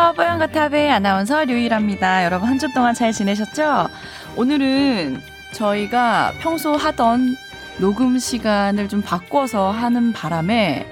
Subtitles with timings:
[0.00, 0.12] 안녕하세요.
[0.14, 2.24] 뽀얀거탑의 아나운서 류일합니다.
[2.24, 3.86] 여러분 한 주 동안 잘 지내셨죠?
[4.34, 5.20] 오늘은
[5.52, 7.36] 저희가 평소 하던
[7.78, 10.86] 녹음 시간을 좀 바꿔서 하는 바람에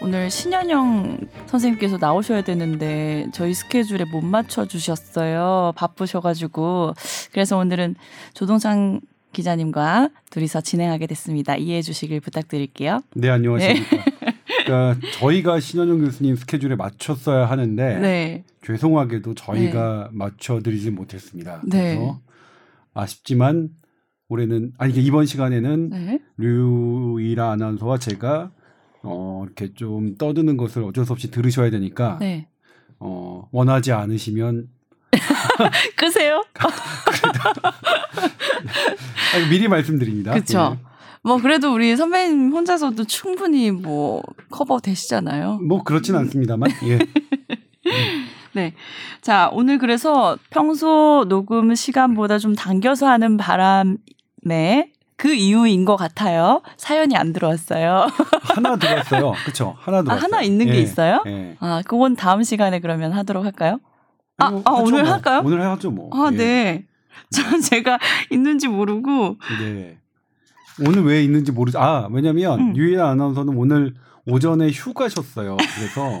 [0.00, 5.72] 오늘 신현영 선생님께서 나오셔야 되는데 저희 스케줄에 못 맞춰 주셨어요.
[5.76, 6.94] 바쁘셔가지고
[7.32, 7.94] 그래서 오늘은
[8.34, 9.00] 조동창
[9.32, 11.54] 기자님과 둘이서 진행하게 됐습니다.
[11.54, 13.02] 이해해 주시길 부탁드릴게요.
[13.14, 13.96] 네 안녕하십니까.
[13.96, 14.17] 네.
[14.68, 18.44] 그러니까 저희가 신현영 교수님 스케줄에 맞췄어야 하는데 네.
[18.64, 20.18] 죄송하게도 저희가 네.
[20.18, 21.62] 맞춰드리지 못했습니다.
[21.66, 21.96] 네.
[21.96, 22.20] 그래서
[22.94, 23.70] 아쉽지만
[24.28, 26.18] 올해는 아니 이번 시간에는 네.
[26.36, 28.50] 류이라 아나운서와 제가
[29.02, 32.48] 어 이렇게 좀 떠드는 것을 어쩔 수 없이 들으셔야 되니까 네.
[32.98, 34.68] 어 원하지 않으시면
[35.96, 36.44] 끄세요.
[39.50, 40.32] 미리 말씀드립니다.
[40.32, 40.78] 그렇죠.
[41.28, 41.32] 예.
[41.32, 45.60] 뭐 그래도 우리 선배님 혼자서도 충분히 뭐 커버 되시잖아요.
[45.68, 46.70] 뭐 그렇진 않습니다만.
[46.84, 46.98] 예.
[48.54, 48.74] 네.
[49.20, 56.62] 자, 오늘 그래서 평소 녹음 시간보다 좀 당겨서 하는 바람에 그 이유인 것 같아요.
[56.76, 58.06] 사연이 안 들어왔어요.
[58.42, 59.32] 하나 들어왔어요.
[59.42, 59.74] 그렇죠.
[59.78, 60.12] 하나 들어왔어요.
[60.12, 61.22] 아, 하나 있는 예, 게 있어요?
[61.26, 61.56] 예.
[61.60, 63.80] 아, 그건 다음 시간에 그러면 하도록 할까요?
[64.38, 65.12] 아, 뭐, 아 오늘 뭐.
[65.12, 65.42] 할까요?
[65.44, 66.08] 오늘 해야죠, 뭐.
[66.12, 66.36] 아, 예.
[66.36, 66.86] 네.
[67.30, 67.98] 전 제가
[68.30, 69.36] 있는지 모르고.
[69.60, 69.98] 네.
[70.86, 71.78] 오늘 왜 있는지 모르죠.
[71.80, 72.76] 아, 왜냐면 음.
[72.76, 73.94] 유희아 아나운서는 오늘
[74.26, 75.56] 오전에 휴가셨어요.
[75.56, 76.20] 그래서.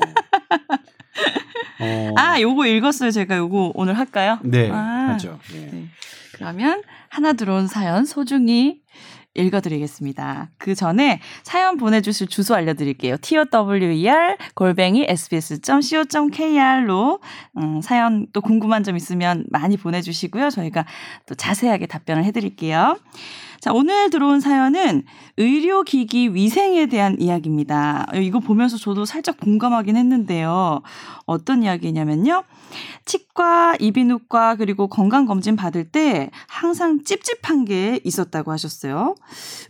[1.80, 2.14] 어...
[2.16, 3.10] 아, 요거 읽었어요.
[3.10, 4.38] 제가 요거 오늘 할까요?
[4.42, 4.70] 네.
[4.70, 5.38] 아, 하죠.
[5.52, 5.70] 네.
[5.72, 5.88] 네.
[6.34, 8.80] 그러면 하나 들어온 사연 소중히
[9.34, 10.50] 읽어드리겠습니다.
[10.58, 13.16] 그 전에 사연 보내주실 주소 알려드릴게요.
[13.18, 16.00] tower 골뱅이 sbs.co.kr로
[17.58, 20.50] 음, 사연 또 궁금한 점 있으면 많이 보내주시고요.
[20.50, 20.86] 저희가
[21.26, 22.98] 또 자세하게 답변을 해드릴게요.
[23.60, 25.02] 자, 오늘 들어온 사연은
[25.36, 28.06] 의료기기 위생에 대한 이야기입니다.
[28.14, 30.82] 이거 보면서 저도 살짝 공감하긴 했는데요.
[31.26, 32.44] 어떤 이야기냐면요.
[33.04, 39.16] 치과, 이비인후과 그리고 건강검진 받을 때 항상 찝찝한 게 있었다고 하셨어요.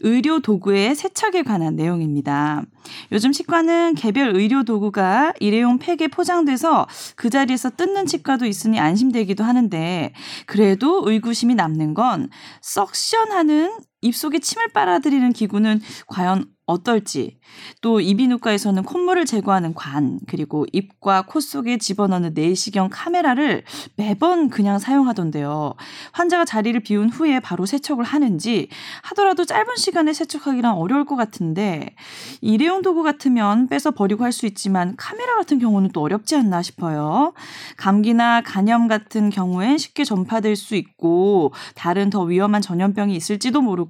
[0.00, 2.64] 의료 도구의 세척에 관한 내용입니다.
[3.12, 10.12] 요즘 치과는 개별 의료 도구가 일회용 팩에 포장돼서 그 자리에서 뜯는 치과도 있으니 안심되기도 하는데
[10.46, 12.28] 그래도 의구심이 남는 건
[12.60, 17.38] 석션하는 입속에 침을 빨아들이는 기구는 과연 어떨지,
[17.80, 23.64] 또 이비인후과에서는 콧물을 제거하는 관, 그리고 입과 코 속에 집어넣는 내시경 카메라를
[23.96, 25.74] 매번 그냥 사용하던데요.
[26.12, 28.68] 환자가 자리를 비운 후에 바로 세척을 하는지
[29.02, 31.94] 하더라도 짧은 시간에 세척하기란 어려울 것 같은데
[32.42, 37.32] 일회용 도구 같으면 빼서 버리고 할 수 있지만 카메라 같은 경우는 또 어렵지 않나 싶어요.
[37.78, 43.87] 감기나 간염 같은 경우엔 쉽게 전파될 수 있고 다른 더 위험한 전염병이 있을지도 모르고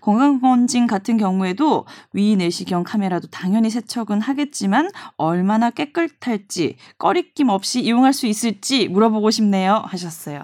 [0.00, 8.26] 건강검진 같은 경우에도 위 내시경 카메라도 당연히 세척은 하겠지만 얼마나 깨끗할지 꺼리낌 없이 이용할 수
[8.26, 10.42] 있을지 물어보고 싶네요 하셨어요.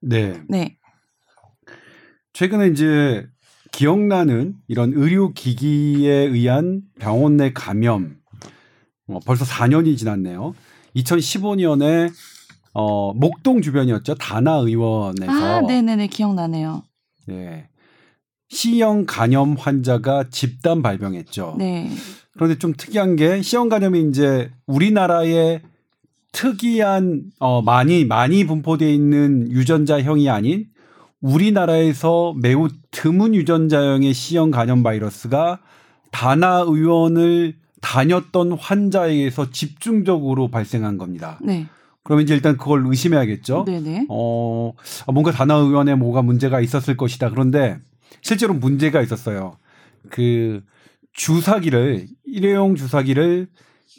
[0.00, 0.42] 네.
[0.48, 0.76] 네.
[2.32, 3.26] 최근에 이제
[3.72, 8.16] 기억나는 이런 의료 기기에 의한 병원 내 감염
[9.08, 10.54] 어, 벌써 4년이 지났네요.
[10.96, 12.10] 2015년에
[12.74, 14.16] 어, 목동 주변이었죠.
[14.16, 16.82] 다나 의원에서 아, 네네네 기억나네요.
[17.26, 17.68] 네.
[18.48, 21.56] C형 간염 환자가 집단 발병했죠.
[21.58, 21.90] 네.
[22.34, 25.62] 그런데 좀 특이한 게 C형 간염이 이제 우리나라에
[26.32, 30.66] 특이한 어 많이 많이 분포되어 있는 유전자형이 아닌
[31.20, 35.60] 우리나라에서 매우 드문 유전자형의 C형 간염 바이러스가
[36.12, 41.38] 다나 의원을 다녔던 환자에게서 집중적으로 발생한 겁니다.
[41.42, 41.66] 네.
[42.02, 43.64] 그러면 이제 일단 그걸 의심해야겠죠.
[43.64, 44.06] 네네.
[44.08, 44.72] 어,
[45.12, 47.30] 뭔가 다나 의원에 뭐가 문제가 있었을 것이다.
[47.30, 47.78] 그런데
[48.20, 49.56] 실제로 문제가 있었어요.
[50.10, 50.62] 그
[51.12, 53.48] 주사기를 일회용 주사기를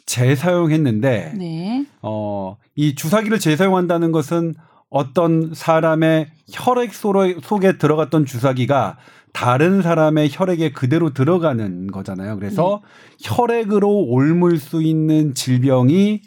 [0.06, 1.86] 재사용했는데 네.
[2.02, 4.54] 어 이 주사기를 재사용한다는 것은
[4.88, 8.98] 어떤 사람의 혈액 속에 들어갔던 주사기가
[9.32, 12.38] 다른 사람의 혈액에 그대로 들어가는 거잖아요.
[12.38, 13.16] 그래서 네.
[13.24, 16.22] 혈액으로 옮을 수 있는 질병이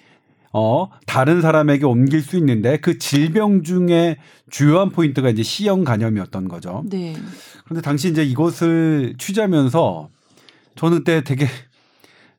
[0.53, 4.17] 어, 다른 사람에게 옮길 수 있는데 그 질병 중에
[4.49, 6.83] 주요한 포인트가 이제 C형 간염이었던 거죠.
[6.89, 7.15] 네.
[7.63, 10.09] 그런데 당시 이제 이것을 취재하면서
[10.75, 11.47] 저는 그때 되게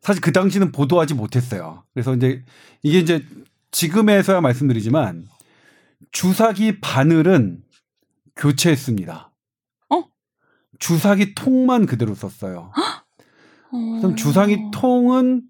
[0.00, 1.84] 사실 그 당시는 보도하지 못했어요.
[1.94, 2.42] 그래서 이제
[2.82, 3.24] 이게 이제
[3.70, 5.26] 지금에서야 말씀드리지만
[6.10, 7.62] 주사기 바늘은
[8.36, 9.32] 교체했습니다.
[9.90, 10.04] 어?
[10.78, 12.72] 주사기 통만 그대로 썼어요.
[13.70, 15.42] 그럼 주사기 통은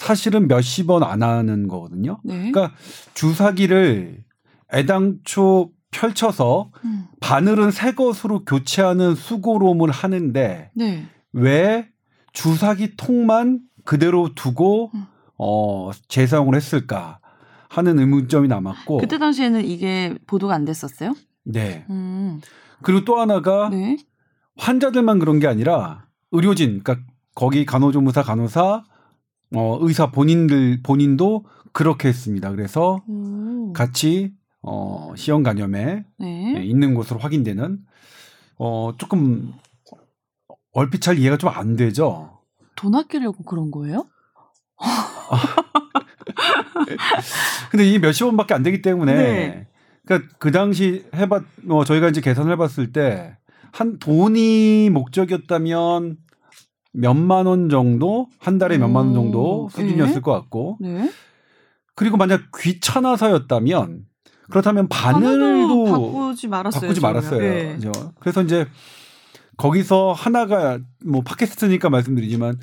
[0.00, 2.18] 사실은 몇십 원 안 하는 거거든요.
[2.24, 2.50] 네.
[2.50, 2.72] 그러니까
[3.14, 4.24] 주사기를
[4.72, 7.04] 애당초 펼쳐서 음.
[7.20, 11.06] 바늘은 새 것으로 교체하는 수고로움을 하는데 네.
[11.32, 11.88] 왜
[12.32, 15.04] 주사기 통만 그대로 두고 음.
[15.36, 17.18] 어 재사용을 했을까?
[17.68, 21.14] 하는 의문점이 남았고 그때 당시에는 이게 보도가 안 됐었어요?
[21.44, 21.84] 네.
[21.90, 22.40] 음.
[22.82, 23.96] 그리고 또 하나가 네.
[24.56, 28.82] 환자들만 그런 게 아니라 의료진, 그러니까 거기 간호조무사, 간호사,
[29.54, 32.50] 어, 의사 본인들 본인도 그렇게 했습니다.
[32.50, 33.72] 그래서 오.
[33.72, 34.32] 같이
[34.62, 36.52] 어, 시형 간염에 네.
[36.54, 37.78] 네, 있는 것으로 확인되는
[38.58, 39.52] 어, 조금
[40.72, 42.38] 얼핏 잘 이해가 좀 안 되죠.
[42.76, 44.06] 돈 아끼려고 그런 거예요?
[47.70, 49.66] 근데 이 몇십 원밖에 안 되기 때문에 네.
[50.06, 53.36] 그러니까 그 당시 해봤 뭐 저희가 이제 계산을 해봤을 때
[53.72, 56.16] 한 돈이 목적이었다면
[56.92, 60.20] 몇만 원 정도 한 달에 몇만 원 정도 수준이었을 네.
[60.20, 61.10] 것 같고 네.
[61.94, 64.06] 그리고 만약 귀찮아서였다면
[64.50, 66.80] 그렇다면 바늘도 바꾸지 말았어요.
[66.80, 67.40] 바꾸지 말았어요.
[67.40, 67.74] 네.
[67.74, 67.92] 그죠?
[68.18, 68.66] 그래서 이제
[69.56, 72.58] 거기서 하나가 뭐 팟캐스트니까 말씀드리지만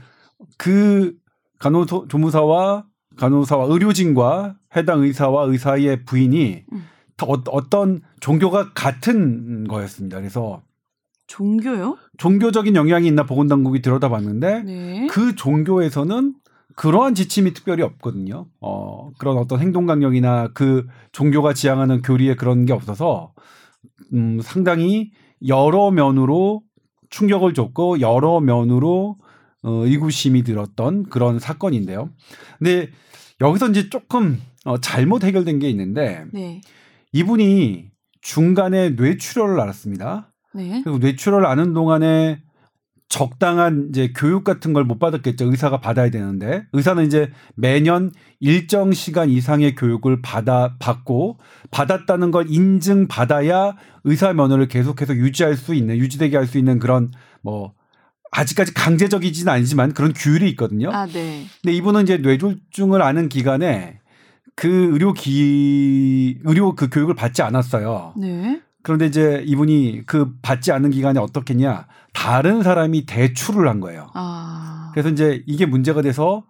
[0.57, 1.15] 그
[1.59, 2.85] 간호조무사와
[3.18, 6.88] 간호사와 의료진과 해당 의사와 의사의 부인이 음.
[7.23, 10.18] 어, 떤 종교가 같은 거였습니다.
[10.18, 10.62] 그래서
[11.27, 11.97] 종교요?
[12.18, 15.07] 종교적인 영향이 있나 보건당국이 들여다봤는데 네.
[15.09, 16.35] 그 종교에서는
[16.75, 18.47] 그러한 지침이 특별히 없거든요.
[18.62, 23.33] 어, 그런 어떤 행동 강령이나 그 종교가 지향하는 교리에 그런 게 없어서
[24.13, 25.12] 음, 상당히
[25.47, 26.62] 여러 면으로
[27.09, 29.18] 충격을 줬고 여러 면으로
[29.63, 32.09] 어, 의구심이 들었던 그런 사건인데요.
[32.59, 32.89] 근데
[33.41, 36.62] 여기서 이제 조금 어, 잘못 해결된 게 있는데 네.
[37.12, 37.89] 이분이
[38.21, 40.31] 중간에 뇌출혈을 앓았습니다.
[40.53, 40.81] 네.
[40.83, 42.41] 그리고 뇌출혈을 앓는 동안에
[43.09, 45.49] 적당한 이제 교육 같은 걸 못 받았겠죠.
[45.49, 48.11] 의사가 받아야 되는데 의사는 이제 매년
[48.41, 51.38] 일정 시간 이상의 교육을 받아 받고
[51.71, 57.11] 받았다는 걸 인증 받아야 의사 면허를 계속해서 유지할 수 있는 유지되게 할 수 있는 그런
[57.41, 57.73] 뭐
[58.31, 60.91] 아직까지 강제적이지는 아니지만 그런 규율이 있거든요.
[60.91, 61.45] 아, 네.
[61.61, 63.99] 근데 이분은 이제 뇌졸중을 아는 기간에
[64.55, 68.15] 그 의료 기 의료 그 교육을 받지 않았어요.
[68.17, 68.61] 네.
[68.88, 74.07] 그런데 이제 이분이 그 받지 않은 기간에 어떻겠냐 다른 사람이 대출을 한 거예요.
[74.13, 74.92] 아.
[74.94, 76.45] 그래서 이제 이게 문제가 돼서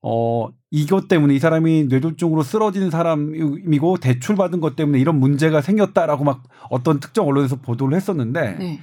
[0.00, 6.22] 어 이것 때문에 이 사람이 뇌졸중으로 쓰러진 사람이고 대출 받은 것 때문에 이런 문제가 생겼다라고
[6.22, 8.78] 막 어떤 특정 언론에서 보도를 했었는데 네.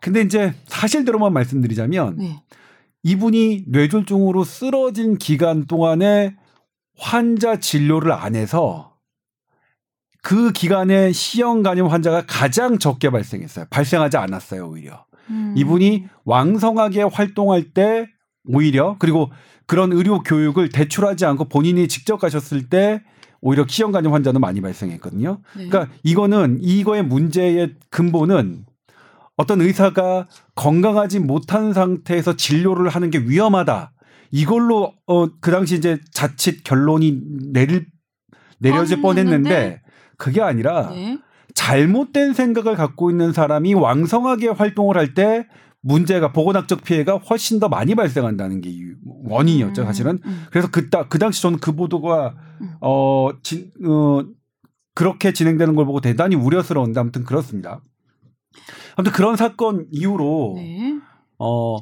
[0.00, 2.42] 근데 이제 사실대로만 말씀드리자면 네.
[3.04, 6.34] 이분이 뇌졸중으로 쓰러진 기간 동안에
[6.98, 8.89] 환자 진료를 안 해서
[10.22, 13.66] 그 기간에 시형 간염 환자가 가장 적게 발생했어요.
[13.70, 15.04] 발생하지 않았어요, 오히려.
[15.30, 15.54] 음.
[15.56, 18.06] 이분이 왕성하게 활동할 때
[18.46, 19.30] 오히려 그리고
[19.66, 23.02] 그런 의료 교육을 대출하지 않고 본인이 직접 가셨을 때
[23.40, 25.40] 오히려 시형 간염 환자는 많이 발생했거든요.
[25.56, 25.68] 네.
[25.68, 28.64] 그러니까 이거는 이거의 문제의 근본은
[29.36, 33.92] 어떤 의사가 건강하지 못한 상태에서 진료를 하는 게 위험하다.
[34.32, 37.20] 이걸로 어 그 당시 이제 자칫 결론이
[37.52, 37.86] 내릴
[38.58, 39.80] 내려질 뻔했는데
[40.20, 41.18] 그게 아니라 네.
[41.54, 45.46] 잘못된 생각을 갖고 있는 사람이 왕성하게 활동을 할 때
[45.82, 48.70] 문제가 보건학적 피해가 훨씬 더 많이 발생한다는 게
[49.24, 50.18] 원인이었죠, 음, 사실은.
[50.24, 50.44] 음.
[50.50, 52.74] 그래서 그그 그 당시 저는 그 보도가 음.
[52.82, 54.22] 어, 진, 어
[54.94, 57.80] 그렇게 진행되는 걸 보고 대단히 우려스러운데 아무튼 그렇습니다.
[58.96, 60.98] 아무튼 그런 사건 이후로 네.
[61.38, 61.78] 어.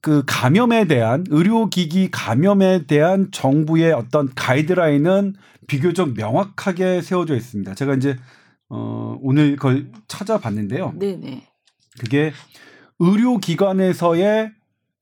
[0.00, 5.34] 그 감염에 대한 의료기기 감염에 대한 정부의 어떤 가이드라인은
[5.66, 7.74] 비교적 명확하게 세워져 있습니다.
[7.74, 8.16] 제가 이제
[8.68, 10.94] 어 오늘 그걸 찾아봤는데요.
[10.98, 11.46] 네네.
[11.98, 12.32] 그게
[12.98, 14.52] 의료기관에서의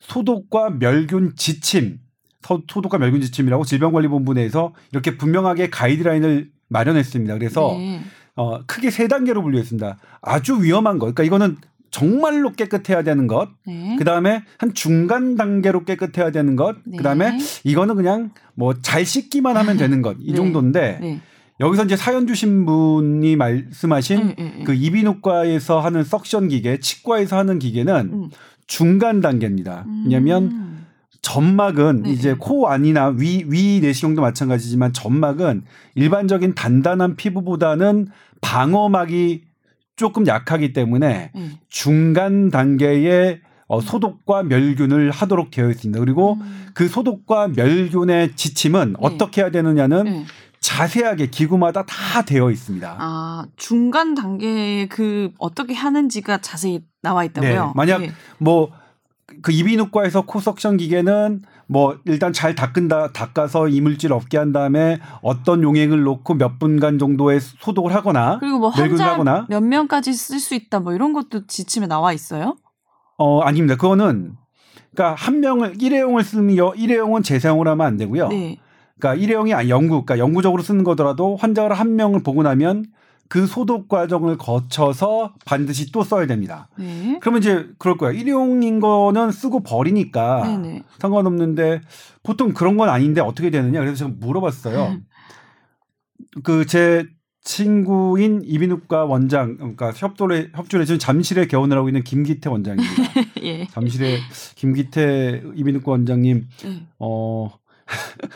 [0.00, 1.98] 소독과 멸균 지침,
[2.42, 7.34] 소독과 멸균 지침이라고 질병관리본부 내에서 이렇게 분명하게 가이드라인을 마련했습니다.
[7.34, 8.00] 그래서 네.
[8.36, 9.98] 어, 크게 세 단계로 분류했습니다.
[10.22, 11.12] 아주 위험한 것.
[11.12, 11.56] 그러니까 이거는
[11.90, 13.48] 정말로 깨끗해야 되는 것.
[13.66, 13.96] 네.
[13.98, 16.76] 그 다음에 한 중간 단계로 깨끗해야 되는 것.
[16.84, 16.96] 네.
[16.96, 20.16] 그 다음에 이거는 그냥 뭐 잘 씻기만 하면 되는 것.
[20.20, 20.36] 이 네.
[20.36, 21.20] 정도인데 네.
[21.60, 24.64] 여기서 이제 사연 주신 분이 말씀하신 음, 음, 음.
[24.64, 28.30] 그 이비인후과에서 하는 석션 기계, 치과에서 하는 기계는 음.
[28.66, 29.84] 중간 단계입니다.
[30.04, 30.86] 왜냐하면 음.
[31.22, 32.10] 점막은 네.
[32.10, 35.62] 이제 코 안이나 위, 위 내시경도 마찬가지지만 점막은
[35.96, 38.06] 일반적인 단단한 피부보다는
[38.40, 39.47] 방어막이
[39.98, 41.58] 조금 약하기 때문에 음.
[41.68, 46.00] 중간 단계의 어, 소독과 멸균을 하도록 되어 있습니다.
[46.00, 46.68] 그리고 음.
[46.72, 48.98] 그 소독과 멸균의 지침은 네.
[49.00, 50.24] 어떻게 해야 되느냐는 네.
[50.60, 52.96] 자세하게 기구마다 다 되어 있습니다.
[52.98, 57.66] 아, 중간 단계에 그 어떻게 하는지가 자세히 나와 있다고요?
[57.66, 57.72] 네.
[57.74, 58.12] 만약 네.
[58.38, 58.70] 뭐
[59.42, 65.62] 그 이비인후과에서 코 석션 기계는 뭐 일단 잘 닦은다 닦아서 이물질 없게 한 다음에 어떤
[65.62, 70.54] 용액을 놓고 몇 분간 정도의 소독을 하거나 그리고 뭐 환자 하거나 몇 명까지 쓸 수
[70.54, 72.56] 있다 뭐 이런 것도 지침에 나와 있어요?
[73.18, 73.76] 어 아닙니다.
[73.76, 74.36] 그거는
[74.94, 78.28] 그러니까 한 명을 일회용을 쓰면 일회용은 재사용을 하면 안 되고요.
[78.28, 78.58] 네.
[78.98, 82.86] 그러니까 일회용이 아니 영구, 그러니까 영구적으로 쓰는 거더라도 환자를 한 명을 보고 나면
[83.28, 86.68] 그 소독 과정을 거쳐서 반드시 또 써야 됩니다.
[86.78, 87.18] 네.
[87.20, 88.10] 그러면 이제 그럴 거야.
[88.12, 90.82] 일회용인 거는 쓰고 버리니까 네네.
[90.98, 91.82] 상관없는데
[92.22, 93.80] 보통 그런 건 아닌데 어떻게 되느냐.
[93.80, 94.96] 그래서 제가 물어봤어요.
[96.42, 97.06] 그제
[97.42, 103.02] 친구인 이비인후과 원장, 그러니까 협조를 협조를 해준 잠실에 개원을 하고 있는 김기태 원장입니다.
[103.42, 103.66] 예.
[103.68, 104.18] 잠실에
[104.56, 106.86] 김기태 이비인후과 원장님, 네.
[106.98, 107.50] 어.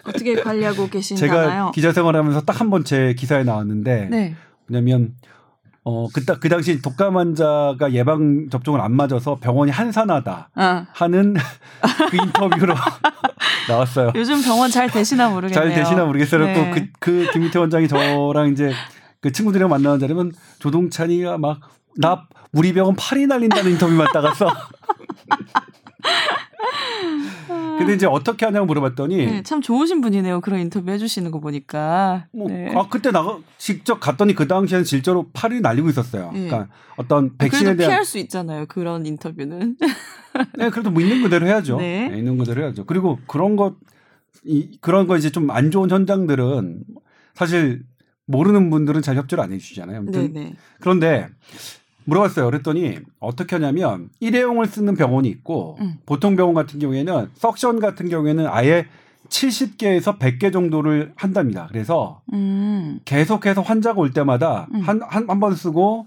[0.05, 1.21] 어떻게 관리하고 계신가요?
[1.29, 4.35] 제가 기자 생활하면서 딱 한 번 제 기사에 나왔는데 네.
[4.69, 5.15] 왜냐면
[5.85, 10.87] 어, 그, 그 당시 독감 환자가 예방 접종을 안 맞아서 병원이 한산하다 어.
[10.93, 11.35] 하는
[12.11, 12.75] 그 인터뷰로
[13.69, 14.13] 나왔어요.
[14.15, 15.71] 요즘 병원 잘 되시나 모르겠네요.
[15.71, 16.45] 잘 되시나 모르겠어요.
[16.45, 16.71] 네.
[16.71, 18.73] 그, 그 김희태 원장이 저랑 이제
[19.21, 24.47] 그 친구들이랑 만나는 자리면 조동찬이가 막 나 우리 병원 팔이 날린다는 인터뷰만 따가서
[27.79, 30.41] 근데 이제 어떻게 하냐고 물어봤더니 네, 참 좋으신 분이네요.
[30.41, 32.27] 그런 인터뷰 해주시는 거 보니까.
[32.33, 32.73] 뭐, 네.
[32.75, 36.31] 아 그때 나가 직접 갔더니 그 당시에는 실제로 팔이 날리고 있었어요.
[36.33, 36.47] 네.
[36.47, 38.67] 그러니까 어떤 아, 백신에 아, 대한 피할 수 있잖아요.
[38.67, 39.77] 그런 인터뷰는.
[40.57, 41.79] 네, 그래도 뭐 있는 그대로 해야죠.
[41.79, 42.09] 네.
[42.09, 42.85] 네, 있는 그대로 해야죠.
[42.87, 43.75] 그리고 그런 것
[44.45, 46.85] 이, 그런 거 이제 좀 안 좋은 현장들은
[47.35, 47.83] 사실
[48.27, 49.99] 모르는 분들은 잘 협조를 안 해주시잖아요.
[49.99, 50.55] 아무튼 네네.
[50.81, 51.29] 그런데
[52.05, 52.47] 물어봤어요.
[52.47, 55.99] 그랬더니 어떻게 하냐면 일회용을 쓰는 병원이 있고 음.
[56.07, 58.87] 보통 병원 같은 경우에는 석션 같은 경우에는 아예
[59.29, 61.67] 70개에서 100개 정도를 한답니다.
[61.69, 63.01] 그래서 음.
[63.05, 64.81] 계속해서 환자가 올 때마다 음.
[64.81, 66.07] 한한 한번 쓰고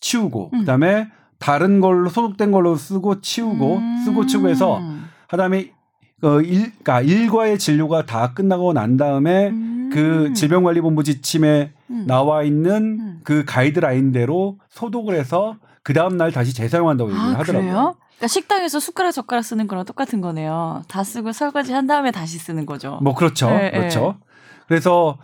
[0.00, 0.60] 치우고 음.
[0.60, 4.02] 그다음에 다른 걸로 소독된 걸로 쓰고 치우고 음.
[4.04, 4.80] 쓰고 치우고 해서
[5.28, 5.72] 그다음에
[6.20, 9.50] 그 일, 그러니까 일과의 진료가 다 끝나고 난 다음에
[9.92, 10.34] 그 음.
[10.34, 12.04] 질병관리본부 지침에 음.
[12.06, 13.20] 나와 있는 음.
[13.24, 17.70] 그 가이드라인대로 소독을 해서 그 다음 날 다시 재사용한다고 얘기를 아, 하더라고요.
[17.70, 17.96] 그래요?
[18.18, 20.82] 그러니까 식당에서 숟가락 젓가락 쓰는 거랑 똑같은 거네요.
[20.88, 22.98] 다 쓰고 설거지 한 다음에 다시 쓰는 거죠.
[23.02, 24.16] 뭐 그렇죠, 네, 그렇죠.
[24.18, 24.26] 네.
[24.66, 25.18] 그래서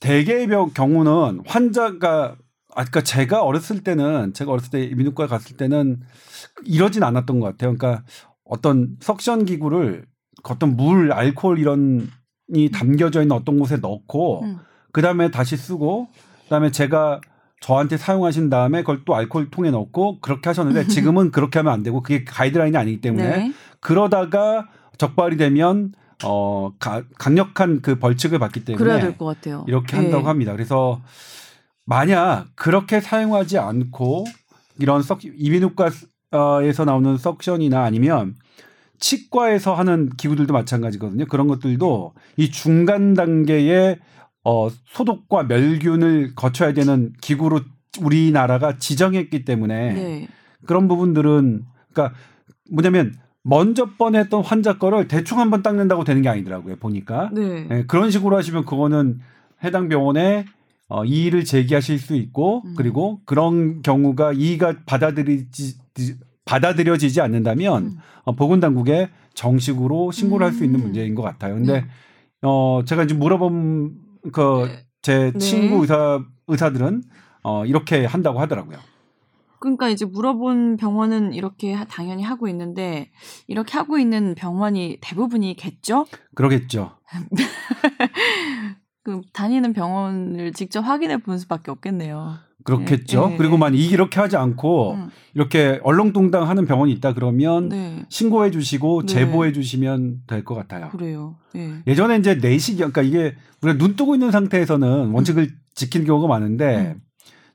[0.00, 2.36] 대개의 경우는 환자가
[2.74, 6.00] 아까 제가 어렸을 때는 제가 어렸을 때 민우과 갔을 때는
[6.64, 7.76] 이러진 않았던 것 같아요.
[7.76, 8.04] 그러니까
[8.44, 10.06] 어떤 석션 기구를
[10.44, 12.08] 어떤 물, 알코올 이런
[12.54, 14.58] 이 담겨져 있는 어떤 곳에 넣고 음.
[14.92, 16.08] 그 다음에 다시 쓰고
[16.44, 17.20] 그 다음에 제가
[17.60, 22.02] 저한테 사용하신 다음에 그걸 또 알코올 통에 넣고 그렇게 하셨는데 지금은 그렇게 하면 안 되고
[22.02, 23.52] 그게 가이드라인이 아니기 때문에 네.
[23.80, 25.92] 그러다가 적발이 되면
[26.24, 29.64] 어 가, 강력한 그 벌칙을 받기 때문에 그래야 될 것 같아요.
[29.68, 30.28] 이렇게 한다고 네.
[30.28, 30.52] 합니다.
[30.52, 31.00] 그래서
[31.84, 34.24] 만약 그렇게 사용하지 않고
[34.78, 38.34] 이런 석 이비인후과에서 나오는 석션이나 아니면
[38.98, 41.26] 치과에서 하는 기구들도 마찬가지거든요.
[41.26, 43.98] 그런 것들도 이 중간 단계의
[44.44, 47.60] 어, 소독과 멸균을 거쳐야 되는 기구로
[48.00, 50.28] 우리나라가 지정했기 때문에 네.
[50.66, 52.16] 그런 부분들은 그러니까
[52.70, 56.76] 뭐냐면 먼저 뻔했던 환자 거를 대충 한번 닦는다고 되는 게 아니더라고요.
[56.76, 57.66] 보니까 네.
[57.68, 59.20] 네, 그런 식으로 하시면 그거는
[59.64, 60.44] 해당 병원에
[60.88, 62.74] 어, 이의를 제기하실 수 있고 음.
[62.76, 65.78] 그리고 그런 경우가 이의가 받아들이지
[66.48, 67.98] 받아들여지지 않는다면 음.
[68.24, 70.84] 어, 보건당국에 정식으로 신고를 할 수 있는 음.
[70.84, 71.54] 문제인 것 같아요.
[71.54, 71.86] 근데 네.
[72.42, 73.98] 어 제가 이제 물어본
[74.32, 75.38] 그제 네.
[75.38, 77.02] 친구 의사 의사들은
[77.42, 78.78] 어 이렇게 한다고 하더라고요.
[79.60, 83.10] 그러니까 이제 물어본 병원은 이렇게 당연히 하고 있는데
[83.46, 86.06] 이렇게 하고 있는 병원이 대부분이겠죠?
[86.34, 86.92] 그러겠죠.
[89.02, 92.36] 그 다니는 병원을 직접 확인해 본 수밖에 없겠네요.
[92.76, 93.28] 그렇겠죠.
[93.28, 95.08] 네, 그리고 만 이렇게 하지 않고 음.
[95.34, 98.04] 이렇게 얼렁뚱땅 하는 병원이 있다 그러면 네.
[98.08, 99.06] 신고해 주시고 네.
[99.06, 100.88] 제보해 주시면 될 것 같아요.
[100.90, 101.36] 그래요.
[101.54, 101.74] 네.
[101.86, 105.48] 예전에 이제 내시경 그러니까 이게 우리가 눈 뜨고 있는 상태에서는 원칙을 음.
[105.74, 107.00] 지키는 경우가 많은데 음.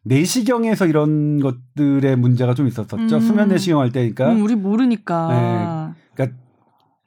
[0.05, 3.15] 내시경에서 이런 것들의 문제가 좀 있었었죠.
[3.15, 3.19] 음.
[3.21, 4.31] 수면 내시경 할 때니까.
[4.31, 5.93] 음, 우리 모르니까.
[5.95, 6.01] 네.
[6.13, 6.37] 그러니까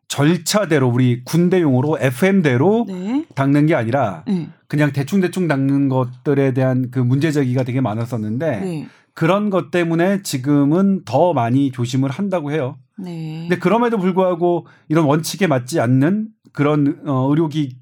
[0.08, 3.24] 절차대로 우리 군대용으로 FM대로 네.
[3.34, 4.48] 닦는 게 아니라 네.
[4.68, 8.88] 그냥 대충대충 닦는 것들에 대한 그 문제 제기가 되게 많았었는데 네.
[9.14, 12.76] 그런 것 때문에 지금은 더 많이 조심을 한다고 해요.
[12.98, 13.46] 네.
[13.48, 17.78] 근데 그럼에도 불구하고 이런 원칙에 맞지 않는 그런 어 의료기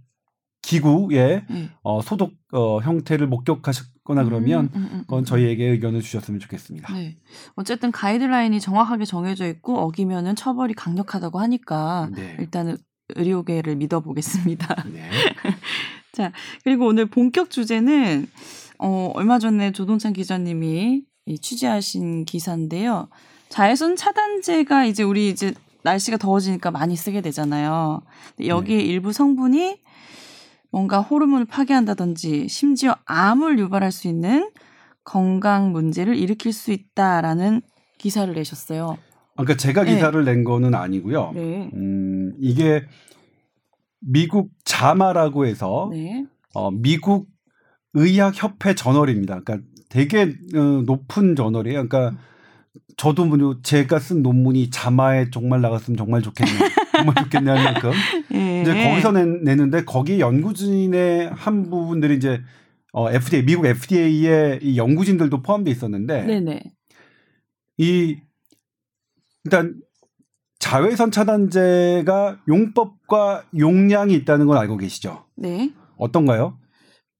[0.62, 1.70] 기구의 네.
[1.82, 6.92] 어 소독 어 형태를 목격하셨거나 음, 그러면 음, 음, 음, 그건 저희에게 의견을 주셨으면 좋겠습니다.
[6.94, 7.16] 네.
[7.56, 12.36] 어쨌든 가이드라인이 정확하게 정해져 있고 어기면은 처벌이 강력하다고 하니까 네.
[12.38, 12.76] 일단은
[13.16, 14.84] 의료계를 믿어보겠습니다.
[14.92, 15.10] 네.
[16.14, 18.28] 자, 그리고 오늘 본격 주제는
[18.78, 23.08] 어, 얼마 전에 조동찬 기자님이 이 취재하신 기사인데요.
[23.48, 28.02] 자외선 차단제가 이제 우리 이제 날씨가 더워지니까 많이 쓰게 되잖아요.
[28.44, 28.82] 여기에 네.
[28.84, 29.80] 일부 성분이
[30.70, 34.50] 뭔가 호르몬을 파괴한다든지 심지어 암을 유발할 수 있는
[35.04, 37.60] 건강 문제를 일으킬 수 있다라는
[37.98, 38.98] 기사를 내셨어요.
[39.34, 39.94] 그러니까 제가 네.
[39.94, 40.32] 기사를 네.
[40.32, 41.32] 낸 거는 아니고요.
[41.34, 41.70] 네.
[41.74, 42.84] 음, 이게
[44.06, 46.24] 미국 자마라고 해서 네.
[46.54, 47.28] 어, 미국
[47.94, 49.40] 의학협회 저널입니다.
[49.40, 51.88] 그러니까 되게 어, 높은 저널이에요.
[51.88, 52.18] 그러니까
[52.96, 56.52] 저도 뭐 제가 쓴 논문이 자마에 정말 나갔으면 정말 좋겠네.
[56.92, 57.90] 정말 좋겠네 할 만큼.
[58.34, 58.62] 예.
[58.62, 62.40] 이제 거기서 내, 내는데 거기 연구진의 한 부분들이 이제
[62.92, 66.62] 어 FDA 미국 FDA의 이 연구진들도 포함돼 있었는데 네네.
[67.78, 68.16] 이
[69.44, 69.74] 일단
[70.74, 75.24] 자외선 차단제가 용법과 용량이 있다는 건 알고 계시죠?
[75.36, 75.70] 네.
[75.96, 76.58] 어떤가요?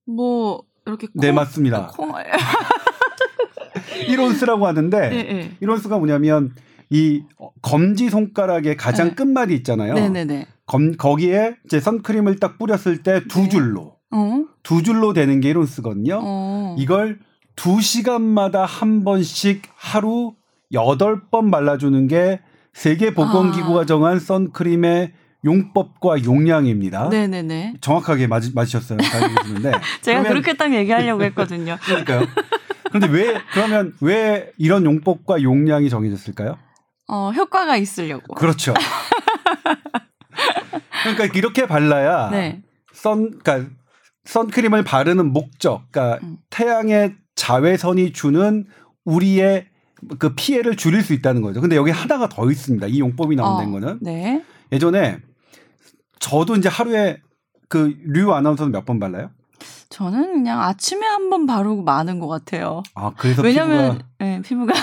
[0.05, 1.87] 뭐 이렇게 콩, 네 맞습니다.
[1.87, 2.11] 콩...
[4.11, 5.51] 1온스라고 하는데 네, 네.
[5.61, 6.53] 1온스가 뭐냐면
[6.89, 7.23] 이
[7.61, 9.15] 검지 손가락의 가장 네.
[9.15, 9.93] 끝말이 있잖아요.
[9.93, 10.47] 네네네.
[10.65, 13.47] 검, 거기에 이제 선크림을 딱 뿌렸을 때두 네.
[13.47, 14.43] 줄로 어?
[14.63, 16.19] 두 줄로 되는 게 1온스거든요.
[16.21, 16.75] 어.
[16.77, 17.19] 이걸
[17.55, 20.33] 두 시간마다 한 번씩 하루
[20.73, 22.41] 여덟 번 발라주는 게
[22.75, 23.85] 세계 보건기구가 아.
[23.85, 25.13] 정한 선크림의
[25.45, 27.07] 용법과 용량입니다.
[27.09, 27.75] 네네네.
[27.79, 28.99] 정확하게 맞, 맞으셨어요.
[28.99, 31.77] 잘해주는데 제가 그렇게 딱 얘기하려고 했거든요.
[31.85, 32.27] 그러니까요.
[32.91, 36.57] 그런데 왜 그러면 왜 이런 용법과 용량이 정해졌을까요?
[37.07, 38.35] 어 효과가 있으려고.
[38.35, 38.73] 그렇죠.
[41.03, 42.61] 그러니까 이렇게 발라야 네.
[42.91, 43.71] 선 그러니까
[44.25, 46.37] 선크림을 바르는 목적, 그러니까 음.
[46.49, 48.65] 태양의 자외선이 주는
[49.05, 49.67] 우리의
[50.19, 51.61] 그 피해를 줄일 수 있다는 거죠.
[51.61, 52.87] 근데 여기 하나가 더 있습니다.
[52.87, 53.99] 이 용법이 나온다는 어, 거는.
[54.01, 54.43] 네.
[54.71, 55.19] 예전에
[56.19, 57.17] 저도 이제 하루에
[57.69, 59.29] 그 류 아나운서는 몇 번 발라요?
[59.89, 62.83] 저는 그냥 아침에 한 번 바르고 마는 것 같아요.
[62.95, 64.73] 아 그래서 왜냐면 피부가, 네, 피부가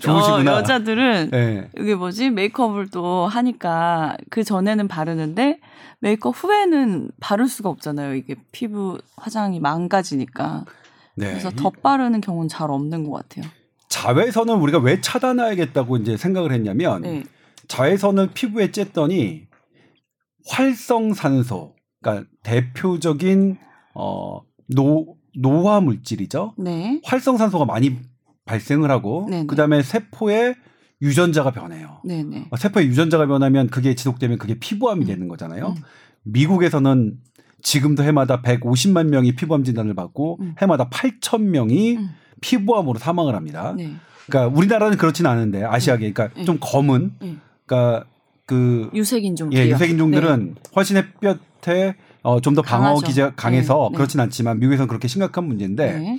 [0.00, 0.54] 좋으시구나.
[0.54, 1.70] 어, 여자들은 네.
[1.78, 5.60] 이게 뭐지 메이크업을 또 하니까 그 전에는 바르는데
[6.00, 8.14] 메이크업 후에는 바를 수가 없잖아요.
[8.14, 10.64] 이게 피부 화장이 망가지니까.
[11.16, 11.28] 네.
[11.30, 13.50] 그래서 덧바르는 경우는 잘 없는 것 같아요.
[13.88, 17.24] 자외선을 우리가 왜 차단해야겠다고 이제 생각을 했냐면 네.
[17.68, 19.46] 자외선을 피부에 쬐더니
[20.46, 23.58] 활성산소, 그러니까 대표적인
[23.94, 26.54] 어, 노 노화 물질이죠.
[26.58, 27.00] 네.
[27.04, 27.98] 활성산소가 많이
[28.44, 29.46] 발생을 하고 네네.
[29.46, 30.54] 그다음에 세포에
[31.02, 32.00] 유전자가 변해요.
[32.04, 32.48] 네네.
[32.50, 35.06] 어, 세포의 유전자가 변하면 그게 지속되면 그게 피부암이 음.
[35.06, 35.68] 되는 거잖아요.
[35.68, 35.82] 음.
[36.24, 37.18] 미국에서는
[37.62, 40.54] 지금도 해마다 150만 명이 피부암 진단을 받고 음.
[40.60, 42.10] 해마다 8천 명이 음.
[42.40, 43.74] 피부암으로 사망을 합니다.
[43.76, 43.92] 네.
[44.26, 46.44] 그러니까 우리나라는 그렇지는 않은데 아시아계 그러니까 네.
[46.44, 47.36] 좀 검은 네.
[47.66, 48.04] 그러니까
[48.46, 50.60] 그 유색인종 예, 유색인종들은 네.
[50.74, 53.96] 훨씬 햇볕에 어, 좀 더 방어 기제가 강해서 네.
[53.96, 56.18] 그렇진 않지만 미국에서는 그렇게 심각한 문제인데 네.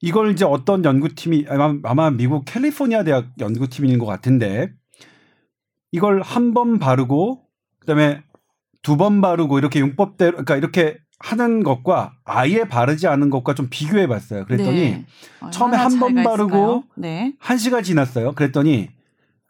[0.00, 4.70] 이걸 이제 어떤 연구팀이 아마, 아마 미국 캘리포니아 대학 연구팀인 것 같은데
[5.92, 7.40] 이걸 한 번 바르고
[7.80, 8.22] 그다음에
[8.84, 14.06] 두 번 바르고 이렇게 용법대로 그러니까 이렇게 하는 것과 아예 바르지 않은 것과 좀 비교해
[14.06, 14.44] 봤어요.
[14.44, 15.06] 그랬더니 네.
[15.50, 17.34] 처음에 한 번 바르고 네.
[17.38, 18.32] 한 시간 지났어요.
[18.34, 18.90] 그랬더니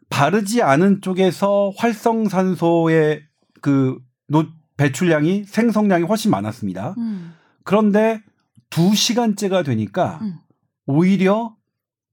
[0.09, 3.23] 바르지 않은 쪽에서 활성산소의
[3.61, 4.45] 그 노,
[4.77, 6.95] 배출량이 생성량이 훨씬 많았습니다.
[6.99, 7.35] 음.
[7.65, 8.23] 그런데
[8.71, 10.35] 두 시간째가 되니까 음.
[10.87, 11.55] 오히려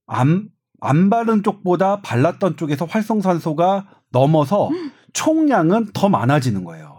[0.08, 4.92] 안, 안 바른 쪽보다 발랐던 쪽에서 활성산소가 넘어서 음.
[5.14, 6.91] 총량은 더 많아지는 거예요.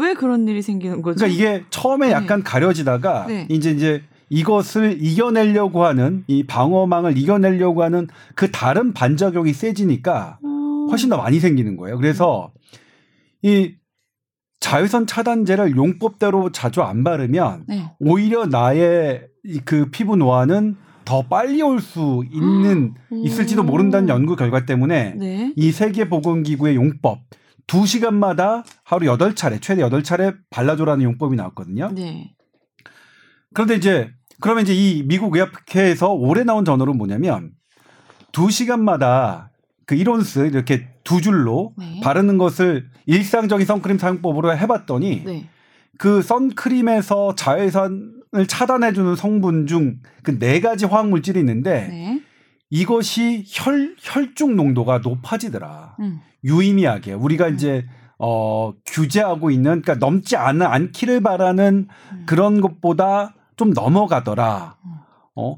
[0.00, 1.16] 어, 왜 그런 일이 생기는 거죠?
[1.18, 2.12] 그러니까 이게 처음에 네.
[2.12, 3.46] 약간 가려지다가 네.
[3.50, 10.88] 이제 이제 이것을 이겨내려고 하는 이 방어망을 이겨내려고 하는 그 다른 반작용이 세지니까 음.
[10.90, 11.96] 훨씬 더 많이 생기는 거예요.
[11.98, 12.52] 그래서
[13.42, 13.74] 이
[14.60, 17.90] 자외선 차단제를 용법대로 자주 안 바르면 네.
[17.98, 19.22] 오히려 나의
[19.64, 25.52] 그 피부 노화는 더 빨리 올 수 있는 있을지도 모른다는 연구 결과 때문에 네.
[25.56, 27.20] 이 세계 보건 기구의 용법
[27.70, 31.92] 2시간마다 하루 8차례 최대 8차례 발라줘라는 용법이 나왔거든요.
[31.94, 32.34] 네.
[33.54, 37.52] 그런데 이제 그러면 이제 이 미국 의학회에서 올해 나온 전어는 뭐냐면
[38.32, 39.48] 2시간마다
[39.86, 42.00] 그 1온스 이렇게 두 줄로 네.
[42.02, 45.48] 바르는 것을 일상적인 선크림 사용법으로 해봤더니 네.
[45.98, 52.22] 그 선크림에서 자외선을 차단해주는 성분 중 그 네 가지 화학 물질이 있는데 네.
[52.70, 55.96] 이것이 혈 혈중 농도가 높아지더라.
[56.00, 56.20] 음.
[56.44, 57.54] 유의미하게 우리가 음.
[57.54, 57.86] 이제
[58.18, 62.22] 어 규제하고 있는 그러니까 넘지 않은 않기를 바라는 음.
[62.26, 64.76] 그런 것보다 좀 넘어가더라.
[64.84, 64.90] 음.
[65.36, 65.56] 어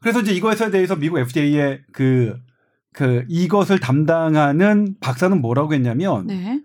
[0.00, 6.60] 그래서 이제 이것에 대해서 미국 FDA의 그그 이것을 담당하는 박사는 뭐라고 했냐면 네.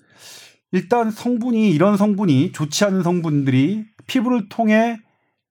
[0.71, 5.00] 일단 성분이 이런 성분이 좋지 않은 성분들이 피부를 통해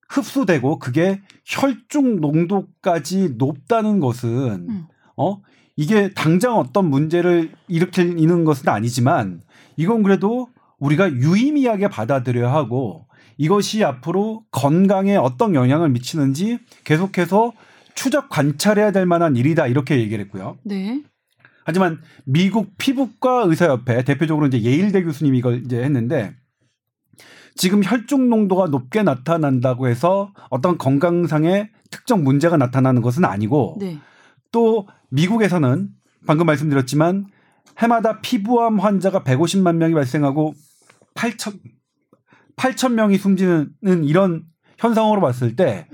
[0.08, 4.28] 흡수되고 그게 혈중 농도까지 높다는 것은
[4.68, 4.86] 음.
[5.16, 5.40] 어
[5.80, 9.40] 이게 당장 어떤 문제를 일으키는 것은 아니지만
[9.78, 13.06] 이건 그래도 우리가 유의미하게 받아들여야 하고
[13.38, 17.54] 이것이 앞으로 건강에 어떤 영향을 미치는지 계속해서
[17.94, 20.58] 추적 관찰해야 될 만한 일이다 이렇게 얘기를 했고요.
[20.64, 21.02] 네.
[21.64, 26.34] 하지만 미국 피부과 의사협회 대표적으로 이제 예일대 교수님이 이걸 이제 했는데
[27.56, 33.98] 지금 혈중 농도가 높게 나타난다고 해서 어떤 건강상의 특정 문제가 나타나는 것은 아니고 네.
[34.52, 35.88] 또 미국에서는
[36.26, 37.26] 방금 말씀드렸지만
[37.78, 40.54] 해마다 피부암 환자가 150만 명이 발생하고
[41.14, 41.58] 8천
[42.56, 43.72] 8천 명이 숨지는
[44.04, 44.44] 이런
[44.78, 45.88] 현상으로 봤을 때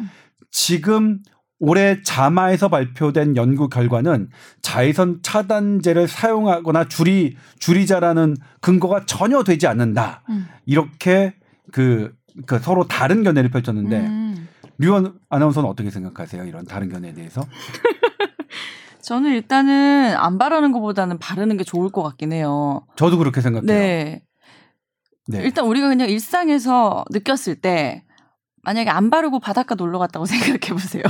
[0.50, 1.20] 지금
[1.58, 4.28] 올해 자마에서 발표된 연구 결과는
[4.60, 10.22] 자외선 차단제를 사용하거나 줄이 줄이자라는 근거가 전혀 되지 않는다.
[10.28, 10.46] 음.
[10.66, 11.34] 이렇게
[11.72, 12.14] 그,
[12.46, 14.48] 그 서로 다른 견해를 펼쳤는데 음.
[14.78, 16.44] 류원 아나운서는 어떻게 생각하세요?
[16.44, 17.42] 이런 다른 견해에 대해서?
[19.06, 22.84] 저는 일단은 안 바르는 것보다는 바르는 게 좋을 것 같긴 해요.
[22.96, 23.66] 저도 그렇게 생각해요.
[23.66, 24.24] 네.
[25.28, 25.42] 네.
[25.44, 28.02] 일단 우리가 그냥 일상에서 느꼈을 때
[28.64, 31.04] 만약에 안 바르고 바닷가 놀러 갔다고 생각해 보세요.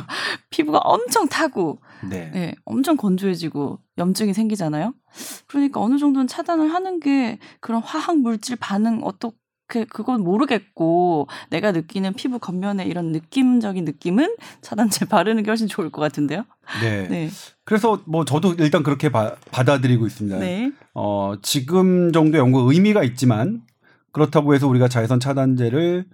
[0.51, 2.31] 피부가 엄청 타고 네.
[2.35, 2.55] 네.
[2.67, 4.93] 엄청 건조해지고 염증이 생기잖아요.
[5.47, 9.33] 그러니까 어느 정도는 차단을 하는 게 그런 화학 물질 반응 어떻
[9.69, 15.91] 게 그건 모르겠고 내가 느끼는 피부 겉면의 이런 느낌적인 느낌은 차단제 바르는 게 훨씬 좋을
[15.91, 16.45] 것 같은데요.
[16.81, 17.07] 네.
[17.11, 17.31] 네.
[17.65, 20.39] 그래서 뭐 저도 일단 그렇게 바, 받아들이고 있습니다.
[20.39, 20.73] 네.
[20.95, 23.63] 어, 지금 정도 연구 의미가 있지만
[24.13, 26.07] 그렇다고 해서 우리가 자외선 차단제를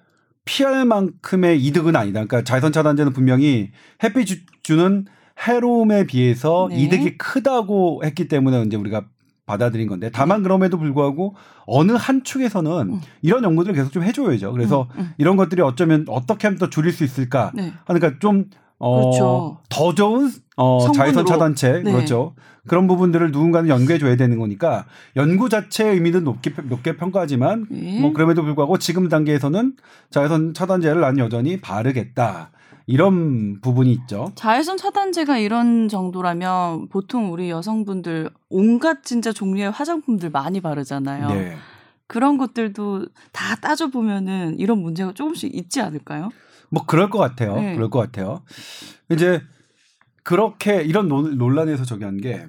[0.45, 2.25] 피할 만큼의 이득은 아니다.
[2.25, 3.71] 그러니까 자외선 차단제는 분명히
[4.03, 4.27] 햇빛
[4.62, 5.07] 주는
[5.47, 6.83] 해로움에 비해서 네.
[6.83, 9.05] 이득이 크다고 했기 때문에 이제 우리가
[9.53, 10.45] 받아들인 건데 다만 네.
[10.45, 11.35] 그럼에도 불구하고
[11.67, 13.01] 어느 한 축에서는 음.
[13.21, 14.53] 이런 연구들을 계속 좀 해줘야죠.
[14.53, 15.11] 그래서 음, 음.
[15.19, 17.53] 이런 것들이 어쩌면 어떻게 하면 더 줄일 수 있을까?
[17.55, 17.73] 네.
[17.87, 18.47] 그러니까 좀
[18.79, 19.59] 어, 그렇죠.
[19.69, 21.93] 더 좋은 어, 자외선 차단체 네.
[21.93, 22.35] 그렇죠.
[22.67, 24.87] 그런 부분들을 누군가는 연구해 줘야 되는 거니까
[25.17, 28.01] 연구 자체의 의미는 높게 높게 평가하지만 네.
[28.01, 29.75] 뭐 그럼에도 불구하고 지금 단계에서는
[30.11, 32.51] 자외선 차단제를 난 여전히 바르겠다.
[32.87, 34.33] 이런 부분이 있죠.
[34.35, 41.29] 자외선 차단제가 이런 정도라면 보통 우리 여성분들 온갖 진짜 종류의 화장품들 많이 바르잖아요.
[41.29, 41.57] 네.
[42.07, 46.31] 그런 것들도 다 따져 보면은 이런 문제가 조금씩 있지 않을까요?
[46.71, 47.57] 뭐 그럴 것 같아요.
[47.57, 47.75] 네.
[47.75, 48.42] 그럴 것 같아요.
[49.11, 49.40] 이제
[50.23, 52.47] 그렇게 이런 논란에서 저기 한게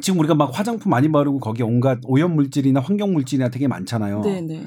[0.00, 4.20] 지금 우리가 막 화장품 많이 바르고 거기에 온갖 오염 물질이나 환경 물질이나 되게 많잖아요.
[4.22, 4.66] 네네.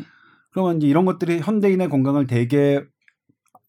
[0.51, 2.83] 그러면 이제 이런 것들이 현대인의 건강을 되게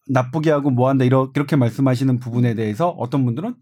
[0.09, 3.55] 나쁘게 하고 뭐 한다 이렇게 말씀하시는 부분에 대해서 어떤 분들은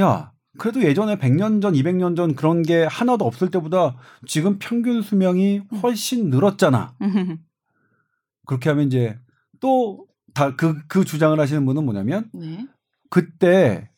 [0.00, 5.62] 야 그래도 예전에 100년 전, 200년 전 그런 게 하나도 없을 때보다 지금 평균 수명이
[5.82, 6.94] 훨씬 늘었잖아.
[8.46, 9.18] 그렇게 하면 이제
[9.60, 12.66] 또 다 그그 주장을 하시는 분은 뭐냐면 네.
[13.08, 13.88] 그때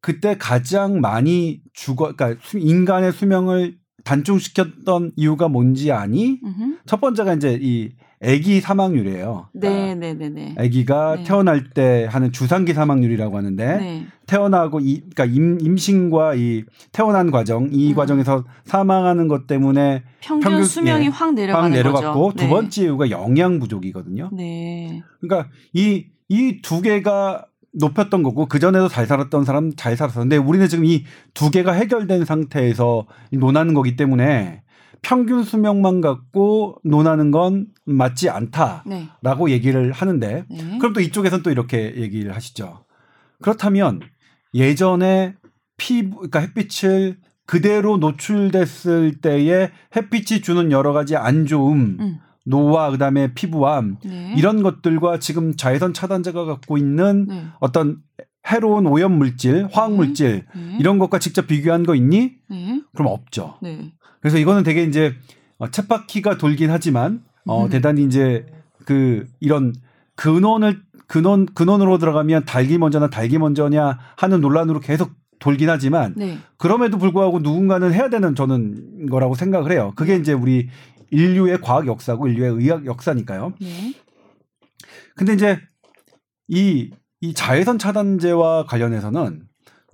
[0.00, 6.38] 그때 가장 많이 죽어 그러니까 인간의 수명을 단축시켰던 이유가 뭔지 아니?
[6.86, 7.90] 첫 번째가 이제 이
[8.22, 9.48] 아기 사망률이에요.
[9.52, 10.54] 네, 네, 네, 네.
[10.58, 11.24] 아기가 네.
[11.24, 14.06] 태어날 때 하는 주상기 사망률이라고 하는데 네.
[14.26, 17.94] 태어나고 이 그러니까 임, 임신과 이 태어난 과정 이 음.
[17.94, 22.36] 과정에서 사망하는 것 때문에 평균, 평균 수명이 예, 확 내려가는 확 내려갔고 거죠.
[22.36, 22.50] 두 네.
[22.50, 24.30] 번째 이유가 영양 부족이거든요.
[24.32, 25.02] 네.
[25.20, 30.66] 그러니까 이 이 두 개가 높였던 거고 그 전에도 잘 살았던 사람 잘 살았었는데 우리는
[30.68, 34.62] 지금 이 두 개가 해결된 상태에서 논하는 거기 때문에
[35.04, 39.52] 평균 수명만 갖고 논하는 건 맞지 않다라고 네.
[39.52, 40.78] 얘기를 하는데 네.
[40.78, 42.84] 그럼 또 이쪽에서는 또 이렇게 얘기를 하시죠.
[43.42, 44.00] 그렇다면
[44.54, 45.34] 예전에
[45.76, 52.18] 피부 그러니까 햇빛을 그대로 노출됐을 때에 햇빛이 주는 여러 가지 안 좋음 음.
[52.46, 54.34] 노화 그다음에 피부암 네.
[54.36, 57.44] 이런 것들과 지금 자외선 차단제가 갖고 있는 네.
[57.60, 57.98] 어떤
[58.46, 59.96] 해로운 오염 물질, 화학 네.
[59.96, 60.76] 물질 네.
[60.78, 62.32] 이런 것과 직접 비교한 거 있니?
[62.50, 62.82] 네.
[62.94, 63.58] 그럼 없죠.
[64.24, 64.30] 네.
[64.30, 65.14] 그래서 이거는 되게 이제
[65.58, 67.68] 어, 쳇바퀴가 돌긴 하지만 어 음.
[67.68, 68.46] 대단히 이제
[68.86, 69.74] 그 이런
[70.16, 76.38] 근원을 근원 근원으로 들어가면 닭이 먼저나 닭이 먼저냐 하는 논란으로 계속 돌긴 하지만 네.
[76.56, 79.92] 그럼에도 불구하고 누군가는 해야 되는 저는 거라고 생각을 해요.
[79.94, 80.70] 그게 이제 우리
[81.10, 83.52] 인류의 과학 역사고 인류의 의학 역사니까요.
[83.60, 83.94] 네.
[85.16, 85.60] 근데 이제
[86.48, 89.42] 이, 이 자외선 차단제와 관련해서는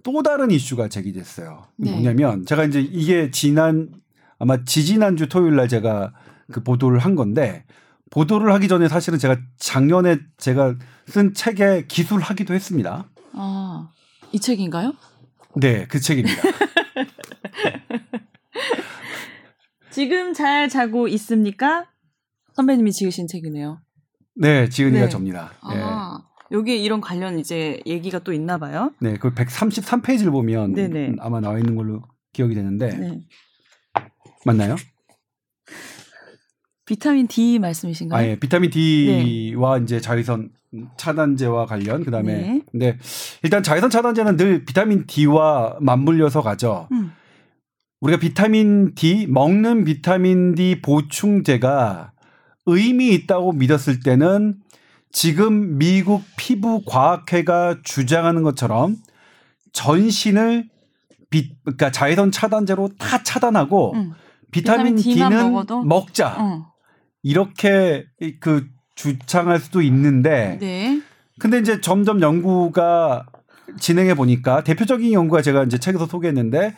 [0.02, 1.64] 또 다른 이슈가 제기됐어요.
[1.76, 1.90] 네.
[1.90, 3.90] 뭐냐면 제가 이제 이게 지난
[4.40, 6.12] 아마 지지난주 토요일 날 제가
[6.50, 7.64] 그 보도를 한 건데
[8.10, 10.74] 보도를 하기 전에 사실은 제가 작년에 제가
[11.06, 13.08] 쓴 책에 기술하기도 했습니다.
[13.34, 13.90] 아,
[14.32, 14.94] 이 책인가요?
[15.56, 16.42] 네, 그 책입니다.
[19.92, 21.86] 지금 잘 자고 있습니까?
[22.54, 23.80] 선배님이 지으신 책이네요.
[24.36, 25.08] 네, 지은이가 네.
[25.10, 25.52] 접니다.
[25.68, 25.80] 네.
[25.82, 26.18] 아,
[26.50, 28.92] 여기에 이런 관련 이제 얘기가 또 있나 봐요.
[29.00, 31.16] 네, 그 133페이지를 보면 네네.
[31.20, 33.20] 아마 나와 있는 걸로 기억이 되는데 네.
[34.44, 34.76] 맞나요?
[36.86, 38.18] 비타민 D 말씀이신가요?
[38.18, 38.36] 아, 예.
[38.36, 39.84] 비타민 D와 네.
[39.84, 40.50] 이제 자외선
[40.96, 42.62] 차단제와 관련 그다음에 네.
[42.70, 42.98] 근데
[43.42, 46.88] 일단 자외선 차단제는 늘 비타민 D와 맞물려서 가죠.
[46.92, 47.12] 음.
[48.00, 52.12] 우리가 비타민 D 먹는 비타민 D 보충제가
[52.66, 54.56] 의미 있다고 믿었을 때는
[55.12, 58.96] 지금 미국 피부 과학회가 주장하는 것처럼
[59.72, 60.68] 전신을
[61.30, 64.12] 비, 그러니까 자외선 차단제로 다 차단하고 음.
[64.50, 65.82] 비타민, 비타민 D는 먹어도?
[65.82, 66.36] 먹자.
[66.38, 66.72] 어.
[67.22, 68.06] 이렇게
[68.40, 71.02] 그 주창할 수도 있는데 네.
[71.38, 73.26] 근데 이제 점점 연구가
[73.78, 76.74] 진행해 보니까 대표적인 연구가 제가 이제 책에서 소개했는데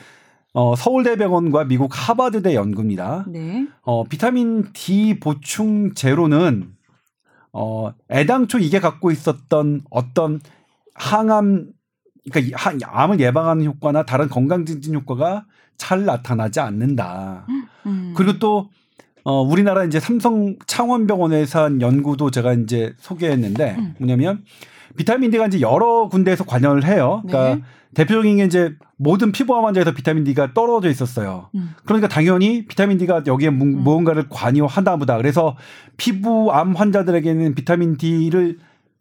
[0.55, 3.25] 어, 서울대병원과 미국 하버드대 연구입니다.
[3.29, 3.67] 네.
[3.83, 6.75] 어, 비타민 D 보충 제로는
[7.53, 10.41] 어, 애당초 이게 갖고 있었던 어떤
[10.95, 11.73] 항암
[12.31, 17.47] 그러니까 암을 예방하는 효과나 다른 건강 증진 효과가 잘 나타나지 않는다.
[17.87, 18.15] 음.
[18.17, 18.71] 그리고 또
[19.25, 23.95] 어, 우리나라 이제 삼성 창원병원에서 한 연구도 제가 이제 소개했는데 음.
[23.99, 24.45] 뭐냐면
[24.97, 27.23] 비타민 D가 이제 여러 군데에서 관여를 해요.
[27.27, 27.63] 그러니까 네.
[27.95, 31.51] 대표적인 게 이제 모든 피부암 환자에서 비타민 D가 떨어져 있었어요.
[31.55, 31.75] 음.
[31.85, 33.83] 그러니까 당연히 비타민 D가 여기에 음.
[33.83, 35.17] 무언가를 관여하다 보다.
[35.17, 35.57] 그래서
[35.97, 38.59] 피부암 환자들에게는 비타민 D를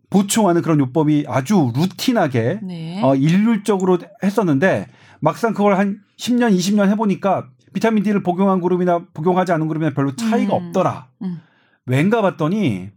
[0.09, 3.01] 보충하는 그런 요법이 아주 루틴하게 네.
[3.01, 4.87] 어, 일률적으로 했었는데
[5.21, 10.57] 막상 그걸 한 10년, 20년 해보니까 비타민 D를 복용한 그룹이나 복용하지 않은 그룹이나 별로 차이가
[10.57, 10.67] 음.
[10.67, 11.07] 없더라.
[11.21, 11.41] 음.
[11.85, 12.89] 왠가 봤더니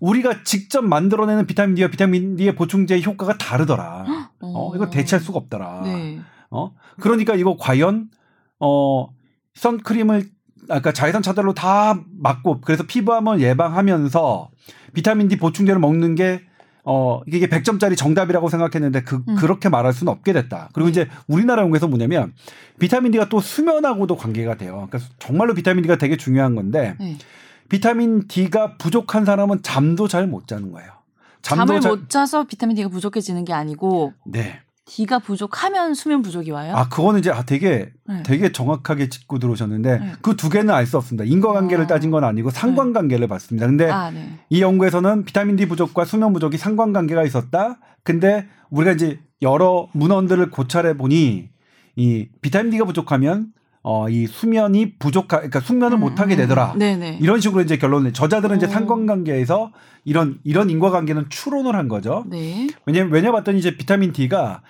[0.00, 4.06] 우리가 직접 만들어내는 비타민 D와 비타민 D의 보충제 효과가 다르더라.
[4.40, 5.82] 어, 이거 대체할 수가 없더라.
[5.84, 6.20] 네.
[6.50, 8.08] 어, 그러니까 이거 과연
[8.58, 9.08] 어
[9.54, 10.30] 선크림을
[10.68, 14.50] 아까 자외선 차단로 다 막고 그래서 피부암을 예방하면서
[14.94, 16.42] 비타민 D 보충제를 먹는 게
[16.84, 19.36] 어, 이게 100점짜리 정답이라고 생각했는데 그, 음.
[19.36, 20.70] 그렇게 말할 수는 없게 됐다.
[20.72, 20.90] 그리고 네.
[20.90, 22.32] 이제 우리나라 연구에서 뭐냐면
[22.78, 24.88] 비타민 D가 또 수면하고도 관계가 돼요.
[24.90, 27.16] 그러니까 정말로 비타민 D가 되게 중요한 건데 네.
[27.68, 30.90] 비타민 D가 부족한 사람은 잠도 잘 못 자는 거예요.
[31.42, 31.88] 잠을 자...
[31.88, 34.60] 못 자서 비타민 D가 부족해지는 게 아니고 네.
[34.84, 36.74] D가 부족하면 수면 부족이 와요?
[36.76, 38.22] 아, 그거는 이제 아, 되게 네.
[38.24, 40.12] 되게 정확하게 짚고 들어오셨는데 네.
[40.22, 41.24] 그두 개는 알 수 없습니다.
[41.24, 41.86] 인과관계를 아.
[41.86, 43.28] 따진 건 아니고 상관관계를 네.
[43.28, 43.66] 봤습니다.
[43.66, 44.38] 근데 아, 네.
[44.50, 47.78] 이 연구에서는 비타민 D 부족과 수면 부족이 상관관계가 있었다.
[48.02, 51.48] 근데 우리가 이제 여러 문헌들을 고찰해 보니
[51.96, 53.52] 이 비타민 D가 부족하면
[53.84, 56.38] 어, 이 수면이 부족하, 그러니까 숙면을 음, 못하게 음.
[56.38, 56.74] 되더라.
[56.78, 57.18] 네네.
[57.20, 58.56] 이런 식으로 이제 결론을 저자들은 오.
[58.56, 59.72] 이제 상관관계에서
[60.04, 62.24] 이런 이런 인과관계는 추론을 한 거죠.
[62.28, 62.68] 네.
[62.86, 64.62] 왜냐 왜냐 봤더니 이제 비타민 D가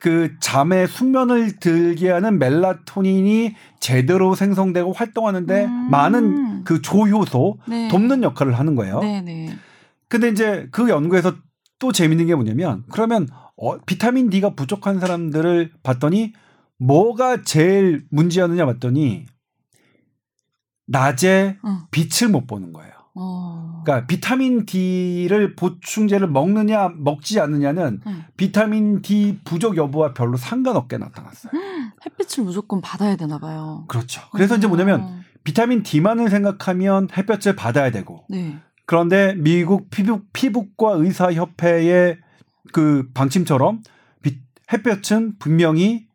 [0.00, 5.90] 그 잠에 숙면을 들게 하는 멜라토닌이 제대로 생성되고 활동하는데 음.
[5.90, 7.88] 많은 그 조효소 네.
[7.88, 9.00] 돕는 역할을 하는 거예요.
[9.00, 9.56] 네네.
[10.08, 11.34] 근데 이제 그 연구에서
[11.78, 16.32] 또 재밌는 게 뭐냐면 그러면 어, 비타민 D가 부족한 사람들을 봤더니
[16.78, 19.26] 뭐가 제일 문제였느냐 봤더니
[20.86, 21.86] 낮에 어.
[21.90, 22.92] 빛을 못 보는 거예요.
[23.14, 23.82] 어.
[23.84, 28.24] 그러니까 비타민 D를 보충제를 먹느냐 먹지 않느냐는 음.
[28.36, 31.52] 비타민 D 부족 여부와 별로 상관없게 나타났어요.
[32.04, 33.84] 햇빛을 무조건 받아야 되나 봐요.
[33.88, 34.22] 그렇죠.
[34.32, 34.58] 그래서 음.
[34.58, 35.20] 이제 뭐냐면 어.
[35.44, 38.58] 비타민 D만을 생각하면 햇볕을 받아야 되고 네.
[38.86, 42.18] 그런데 미국 피부 피부과 의사 협회의
[42.72, 43.80] 그 방침처럼
[44.72, 46.06] 햇볕은 분명히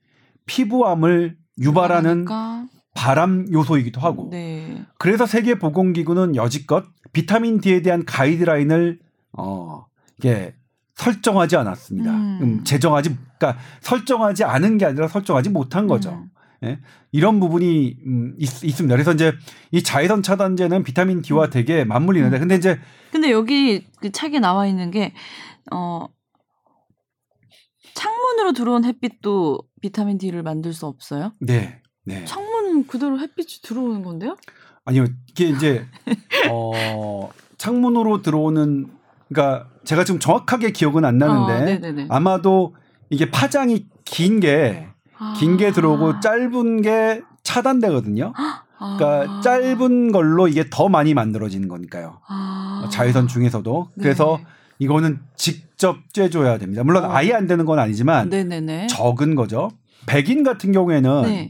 [0.50, 2.66] 피부암을 유발하는 그러니까.
[2.96, 4.30] 바람 요소이기도 하고.
[4.32, 4.84] 네.
[4.98, 9.00] 그래서 세계 보건기구는 여지껏 비타민 D에 대한 가이드라인을
[9.38, 9.86] 어
[10.18, 10.56] 이게
[10.96, 12.12] 설정하지 않았습니다.
[12.12, 12.40] 음.
[12.42, 16.12] 음, 제정하지 그러니까 설정하지 않은 게 아니라 설정하지 못한 거죠.
[16.12, 16.30] 음.
[16.66, 16.80] 예?
[17.12, 19.34] 이런 부분이 음, 있, 습니다 그래서 이제
[19.72, 21.50] 이 자외선 차단제는 비타민 D와 음.
[21.52, 22.40] 되게 맞물리는데 음.
[22.40, 22.80] 근데 이제
[23.12, 25.14] 근데 여기 그 책에 나와 있는 게
[25.72, 26.08] 어
[28.00, 31.34] 창문으로 들어온 햇빛도 비타민 D를 만들 수 없어요?
[31.42, 31.82] 네.
[32.06, 32.24] 네.
[32.24, 34.38] 창문은 그대로 햇빛이 들어오는 건데요?
[34.86, 35.06] 아니요.
[35.28, 35.86] 이게 이제
[36.50, 38.88] 어 창문으로 들어오는
[39.28, 42.74] 그러니까 제가 지금 정확하게 기억은 안 나는데 어, 아마도
[43.10, 44.88] 이게 파장이 긴 게
[45.38, 45.72] 긴게 아.
[45.74, 48.32] 들어오고 짧은 게 차단되거든요.
[48.78, 49.42] 그러니까 아.
[49.42, 52.22] 짧은 걸로 이게 더 많이 만들어지는 거니까요.
[52.30, 52.88] 아.
[52.90, 53.90] 자외선 중에서도.
[54.00, 54.46] 그래서 네.
[54.80, 56.84] 이거는 직접 쬐줘야 됩니다.
[56.84, 57.12] 물론 어.
[57.12, 58.88] 아예 안 되는 건 아니지만 네네네.
[58.88, 59.70] 적은 거죠.
[60.08, 61.50] 백인 같은 경우에는 네.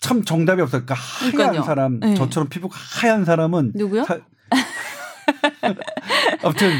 [0.00, 0.82] 참 정답이 없어요.
[0.84, 1.62] 그러니까 하얀 그러니까요.
[1.64, 2.14] 사람, 네.
[2.14, 4.04] 저처럼 피부가 하얀 사람은 누구요?
[4.04, 4.18] 사...
[6.42, 6.70] 아무튼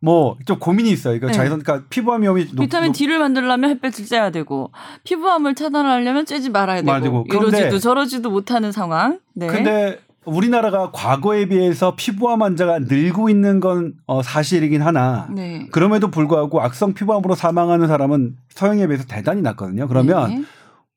[0.00, 1.14] 뭐 좀 고민이 있어요.
[1.14, 1.32] 이거 네.
[1.32, 4.72] 자외선 그러니까 피부암 위험이 비타민 높, D를 만들려면 햇볕을 쬐야 되고
[5.04, 7.24] 피부암을 차단하려면 쬐지 말아야 되고, 되고.
[7.28, 9.20] 이러지도 저러지도 못하는 상황.
[9.34, 9.46] 네.
[9.46, 15.66] 근데 우리나라가 과거에 비해서 피부암 환자가 늘고 있는 건 어, 사실이긴 하나 네.
[15.72, 19.88] 그럼에도 불구하고 악성 피부암으로 사망하는 사람은 서양에 비해서 대단히 낮거든요.
[19.88, 20.44] 그러면 네.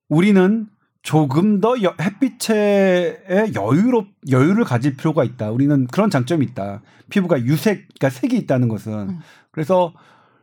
[0.09, 0.67] 우리는
[1.01, 5.51] 조금 더 여, 햇빛에 여유롭 여유를 가질 필요가 있다.
[5.51, 6.81] 우리는 그런 장점이 있다.
[7.09, 9.19] 피부가 유색, 그러니까 색이 있다는 것은 음.
[9.51, 9.93] 그래서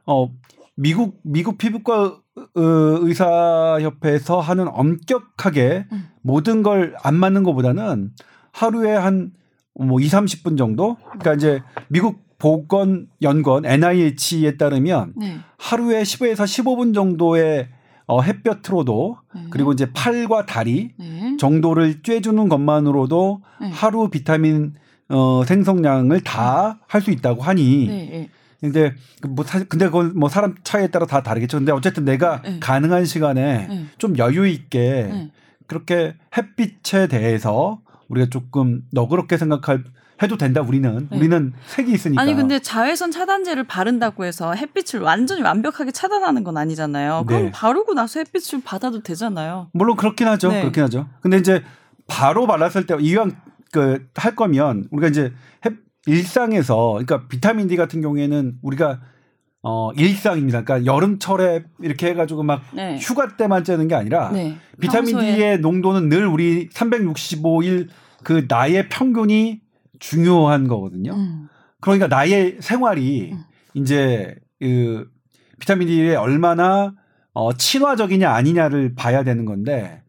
[0.07, 0.29] 어
[0.77, 2.16] 미국 미국 피부과
[2.55, 6.09] 의사협회에서 하는 엄격하게 음.
[6.23, 8.12] 모든 걸 안 맞는 것보다는
[8.52, 9.32] 하루에 한
[9.74, 10.96] 뭐 2, 30분 정도?
[10.96, 15.38] 그러니까 이제 미국 보건 연구원 NIH에 따르면 네.
[15.58, 17.68] 하루에 10에서 15분 정도의
[18.06, 19.46] 어, 햇볕으로도 네.
[19.50, 21.36] 그리고 이제 팔과 다리 네.
[21.38, 23.70] 정도를 쬐주는 것만으로도 네.
[23.70, 24.74] 하루 비타민
[25.08, 28.30] 어, 생성량을 다 할 수 있다고 하니 네, 네.
[28.60, 28.92] 근데
[29.26, 31.58] 뭐 사실 근데 그건 뭐 사람 차이에 따라 다 다르겠죠.
[31.58, 32.58] 근데 어쨌든 내가 네.
[32.60, 33.86] 가능한 시간에 네.
[33.98, 35.30] 좀 여유 있게 네.
[35.66, 37.80] 그렇게 햇빛에 대해서
[38.12, 39.85] 우리가 조금 너그럽게 생각할
[40.22, 41.16] 해도 된다 우리는 네.
[41.16, 47.25] 우리는 색이 있으니까 아니 근데 자외선 차단제를 바른다고 해서 햇빛을 완전히 완벽하게 차단하는 건 아니잖아요.
[47.27, 47.51] 그럼 네.
[47.51, 49.68] 바르고 나서 햇빛을 받아도 되잖아요.
[49.72, 50.53] 물론 그렇긴 하죠.
[50.53, 50.61] 네.
[50.61, 51.09] 그렇긴 하죠.
[51.22, 51.64] 근데 이제
[52.07, 53.33] 바로 발랐을 때 이왕
[53.72, 55.33] 그 할 거면 우리가 이제
[55.64, 55.72] 햇,
[56.07, 59.01] 일상에서 그러니까 비타민 D 같은 경우에는 우리가
[59.62, 60.62] 어 일상입니다.
[60.64, 62.98] 그러니까 여름철에 이렇게 해가지고 막 네.
[63.01, 64.57] 휴가 때만 째는 게 아니라 네.
[64.79, 65.37] 비타민 평소에.
[65.37, 67.88] D의 농도는 늘 우리 365일
[68.22, 69.61] 그 나의 평균이
[69.98, 71.14] 중요한 거거든요.
[71.14, 71.48] 음.
[71.80, 73.42] 그러니까 나의 생활이 음.
[73.74, 75.11] 이제 그
[75.58, 76.94] 비타민 D에 얼마나
[77.32, 80.02] 어 친화적이냐 아니냐를 봐야 되는 건데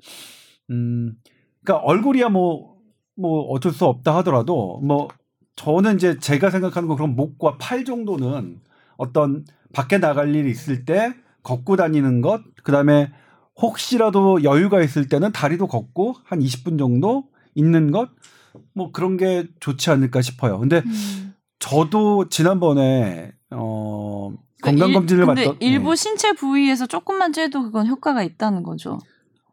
[0.69, 1.15] 음
[1.63, 2.77] 그러니까 얼굴이야 뭐뭐
[3.15, 5.07] 뭐 어쩔 수 없다 하더라도 뭐
[5.55, 8.59] 저는 이제 제가 생각하는 건 그런 목과 팔 정도는
[8.97, 13.11] 어떤 밖에 나갈 일이 있을 때 걷고 다니는 것, 그 다음에
[13.61, 18.09] 혹시라도 여유가 있을 때는 다리도 걷고 한 20분 정도 있는 것,
[18.73, 20.59] 뭐 그런 게 좋지 않을까 싶어요.
[20.59, 21.33] 근데 음.
[21.59, 25.95] 저도 지난번에 어 그러니까 건강 검진을 받던 일부 네.
[25.95, 28.99] 신체 부위에서 조금만 쬐도 그건 효과가 있다는 거죠.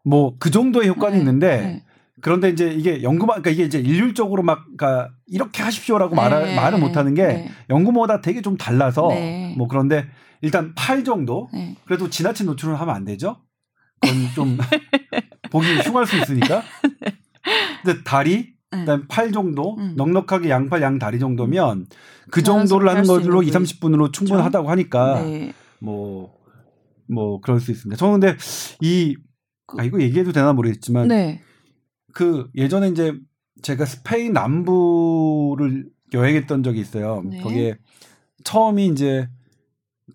[0.05, 1.19] 뭐 그 정도의 효과는 네.
[1.21, 1.85] 있는데 네.
[2.23, 6.21] 그런데 이제 이게 연구만 그러니까 이게 이제 일률적으로 막 그러니까 이렇게 하십시오라고 네.
[6.21, 7.51] 말을 말을 못 하는 게 네.
[7.71, 9.55] 연구마다 되게 좀 달라서 네.
[9.57, 10.07] 뭐 그런데
[10.43, 11.77] 일단 팔 정도 네.
[11.85, 13.37] 그래도 지나친 노출을 하면 안 되죠.
[14.01, 14.59] 그건 좀
[15.51, 16.63] 보기 흉할 수 있으니까.
[17.51, 17.83] 네.
[17.83, 19.95] 근데 다리 그다음 팔 정도 음.
[19.97, 21.87] 넉넉하게 양팔 양다리 정도면
[22.31, 25.25] 그 정도를 하는 걸로 2, 30분으로 충분하다고 하니까
[25.81, 26.33] 뭐뭐
[27.09, 27.99] 뭐 그럴 수 있습니다.
[27.99, 28.37] 저는 근데
[28.81, 31.43] 이그 아, 이거 얘기해도 되나 모르겠지만 네.
[32.13, 33.15] 그 예전에 이제
[33.63, 37.23] 제가 스페인 남부를 여행했던 적이 있어요.
[37.25, 37.41] 네.
[37.41, 37.77] 거기에
[38.45, 39.29] 처음이 이제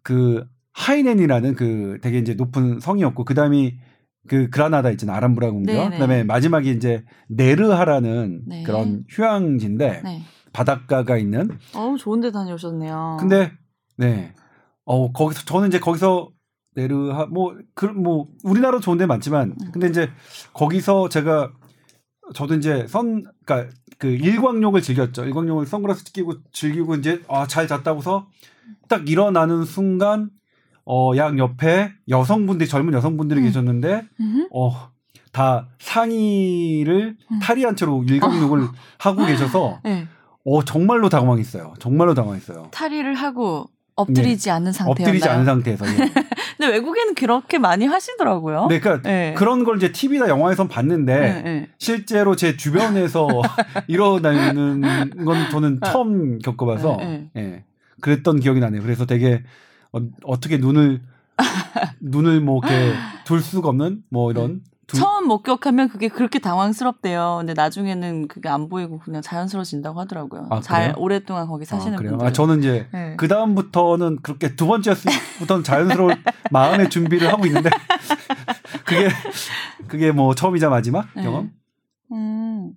[0.02, 3.78] 그 하이넨이라는 그 되게 이제 높은 성이었고 그다음이
[4.28, 5.16] 그 그라나다 있잖아요.
[5.18, 5.76] 아람브라 궁전.
[5.76, 5.90] 네, 네.
[5.92, 8.64] 그다음에 마지막에 이제 네르하라는 네.
[8.64, 10.22] 그런 휴양지인데 네.
[10.54, 13.18] 바닷가가 있는 어우 좋은 데 다녀오셨네요.
[13.20, 13.52] 근데
[13.98, 14.34] 네.
[14.86, 16.30] 어 거기서 저는 이제 거기서
[16.76, 19.72] 네르하 뭐그뭐 그, 뭐 우리나라 좋은 데 많지만 음.
[19.72, 20.10] 근데 이제
[20.54, 21.52] 거기서 제가
[22.34, 25.26] 저도 이제 선, 그러니까 그 일광욕을 즐겼죠.
[25.26, 28.28] 일광욕을 선글라스 끼고 즐기고 이제 아, 잘 잤다고서
[28.88, 30.32] 딱 일어나는 순간
[30.86, 33.46] 어, 양 옆에 여성분들이 젊은 여성분들이 음.
[33.46, 34.04] 계셨는데
[34.54, 34.72] 어,
[35.32, 37.40] 다 상의를 음.
[37.42, 38.72] 탈의한 채로 일광욕을 어.
[39.00, 40.08] 하고 계셔서 네.
[40.46, 41.74] 어, 정말로 당황했어요.
[41.80, 42.70] 정말로 당황했어요.
[42.72, 44.52] 탈의를 하고 엎드리지 네.
[44.52, 45.06] 않는 상태였나요?
[45.08, 45.86] 엎드리지 않은 상태에서.
[45.88, 46.12] 예.
[46.58, 48.68] 근데 외국에는 그렇게 많이 하시더라고요.
[48.70, 49.34] 네, 그러니까 네.
[49.38, 51.70] 그런 걸 이제 TV나 영화에선 봤는데 네, 네.
[51.80, 53.28] 실제로 제 주변에서
[53.88, 54.82] 일어나는
[55.26, 55.92] 건 저는 아.
[55.92, 57.42] 처음 겪어봐서 네, 네.
[57.42, 57.64] 예.
[58.02, 58.82] 그랬던 기억이 나네요.
[58.82, 59.44] 그래서 되게
[59.92, 61.02] 어, 떻게 눈을
[62.02, 62.94] 눈을 뭐 이렇게
[63.26, 64.98] 둘 수가 없는 뭐 이런 두...
[64.98, 67.38] 처음 목격하면 그게 그렇게 당황스럽대요.
[67.40, 70.48] 근데 나중에는 그게 안 보이고 그냥 자연스러워진다고 하더라고요.
[70.52, 72.28] 아, 잘 오랫동안 거기 사시는 아, 분들.
[72.28, 73.16] 아, 저는 이제 네.
[73.18, 76.14] 그 다음부터는 그렇게 두 번째부터는 자연스러운
[76.52, 77.70] 마음의 준비를 하고 있는데
[78.86, 79.10] 그게
[79.88, 81.24] 그게 뭐 처음이자 마지막 네.
[81.24, 81.52] 경험.
[82.12, 82.74] 음.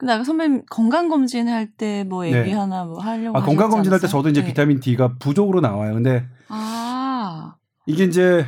[0.00, 2.52] 근데 아까 선배님 건강 검진 할 때 뭐 얘기 네.
[2.52, 4.46] 하나 뭐 하려고 아, 건강 검진 할 때 저도 이제 네.
[4.46, 5.92] 비타민 D가 부족으로 나와요.
[5.94, 7.56] 근데 아.
[7.86, 8.46] 이게 이제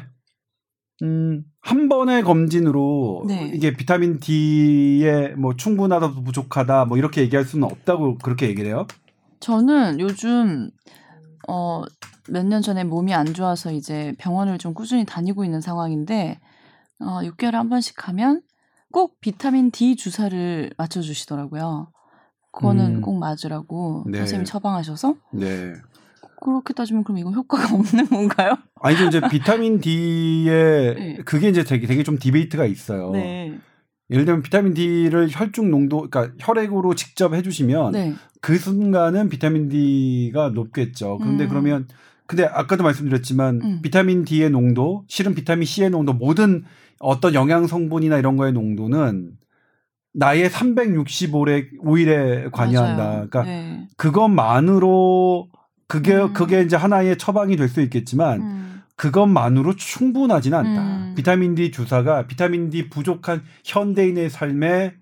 [1.02, 3.50] 음, 한 번의 검진으로 네.
[3.54, 8.86] 이게 비타민 D에 뭐 충분하다 부족하다 뭐 이렇게 얘기할 수는 없다고 그렇게 얘기를 해요?
[9.40, 10.70] 저는 요즘
[11.48, 11.82] 어,
[12.28, 16.38] 몇 년 전에 몸이 안 좋아서 이제 병원을 좀 꾸준히 다니고 있는 상황인데
[17.00, 18.42] 어, 6개월에 한 번씩 가면
[18.92, 21.90] 꼭 비타민 D 주사를 맞춰 주시더라고요.
[22.52, 23.00] 그거는 음.
[23.00, 24.18] 꼭 맞으라고 네.
[24.18, 25.72] 선생님이 처방하셔서 네.
[26.40, 28.56] 그렇게 따지면 그럼 이건 효과가 없는 건가요?
[28.80, 29.06] 아니죠.
[29.06, 31.16] 이제 비타민 D에 네.
[31.24, 33.10] 그게 이제 되게 되게 좀 디베이트가 있어요.
[33.10, 33.58] 네.
[34.10, 38.14] 예를 들면 비타민 D를 혈중 농도 그러니까 혈액으로 직접 해 주시면 네.
[38.42, 41.18] 그 순간은 비타민 D가 높겠죠.
[41.18, 41.48] 그런데 음.
[41.48, 41.88] 그러면
[42.26, 43.80] 근데 아까도 말씀드렸지만 음.
[43.82, 46.64] 비타민 D의 농도, 실은 비타민 C의 농도 모든
[47.02, 49.32] 어떤 영양 성분이나 이런 거의 농도는
[50.14, 53.02] 나의 365일 5일에 관여한다.
[53.02, 53.26] 맞아요.
[53.28, 53.88] 그러니까 네.
[53.96, 55.48] 그것만으로
[55.88, 56.32] 그게 음.
[56.32, 58.82] 그게 이제 하나의 처방이 될 수 있겠지만 음.
[58.96, 60.80] 그것만으로 충분하지는 않다.
[60.82, 61.14] 음.
[61.16, 64.94] 비타민 D 주사가 비타민 D 부족한 현대인의 삶에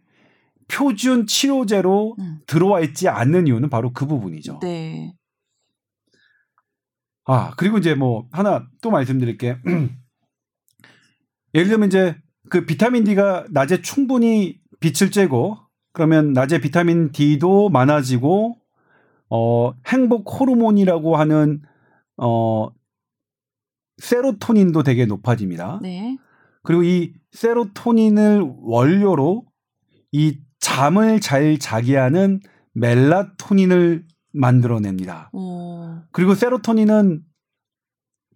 [0.68, 2.38] 표준 치료제로 음.
[2.46, 4.60] 들어와 있지 않는 이유는 바로 그 부분이죠.
[4.62, 5.12] 네.
[7.26, 9.58] 아, 그리고 이제 뭐 하나 또 말씀드릴게.
[11.54, 12.16] 예를 들면 이제
[12.48, 15.58] 그 비타민 D가 낮에 충분히 빛을 쬐고
[15.92, 18.56] 그러면 낮에 비타민 D도 많아지고
[19.30, 21.62] 어 행복 호르몬이라고 하는
[22.16, 22.68] 어
[23.98, 25.80] 세로토닌도 되게 높아집니다.
[25.82, 26.16] 네.
[26.62, 29.44] 그리고 이 세로토닌을 원료로
[30.12, 32.40] 이 잠을 잘 자게 하는
[32.72, 35.30] 멜라토닌을 만들어냅니다.
[35.32, 35.96] 오.
[36.12, 37.22] 그리고 세로토닌은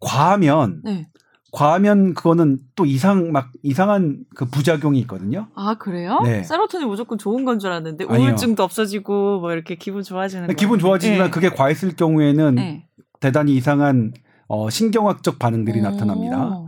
[0.00, 1.08] 과하면 네.
[1.54, 5.46] 과하면 그거는 또 이상 막 이상한 그 부작용이 있거든요.
[5.54, 6.18] 아 그래요?
[6.24, 6.42] 네.
[6.42, 8.26] 세로토닌 무조건 좋은 건 줄 알았는데 아니요.
[8.30, 10.48] 우울증도 없어지고 뭐 이렇게 기분 좋아지는.
[10.56, 11.30] 기분 좋아지지만 네.
[11.30, 12.88] 그게 과했을 경우에는 네.
[13.20, 14.12] 대단히 이상한
[14.48, 15.82] 어, 신경학적 반응들이 오.
[15.84, 16.60] 나타납니다.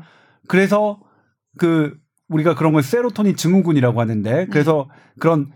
[0.47, 1.01] 그래서
[1.59, 1.97] 그
[2.29, 5.13] 우리가 그런 걸 세로토닌 증후군이라고 하는데 그래서 네.
[5.19, 5.51] 그런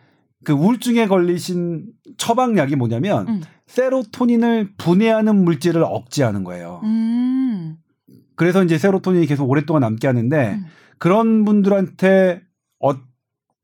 [0.45, 1.87] 그 우울증에 걸리신
[2.19, 3.43] 처방약이 뭐냐면 음.
[3.69, 6.81] 세로토닌을 분해하는 물질을 억제하는 거예요.
[6.83, 7.77] 음.
[8.41, 10.65] 그래서 이제 세로토닌이 계속 오랫동안 남게 하는데 음.
[10.97, 12.41] 그런 분들한테
[12.83, 12.93] 어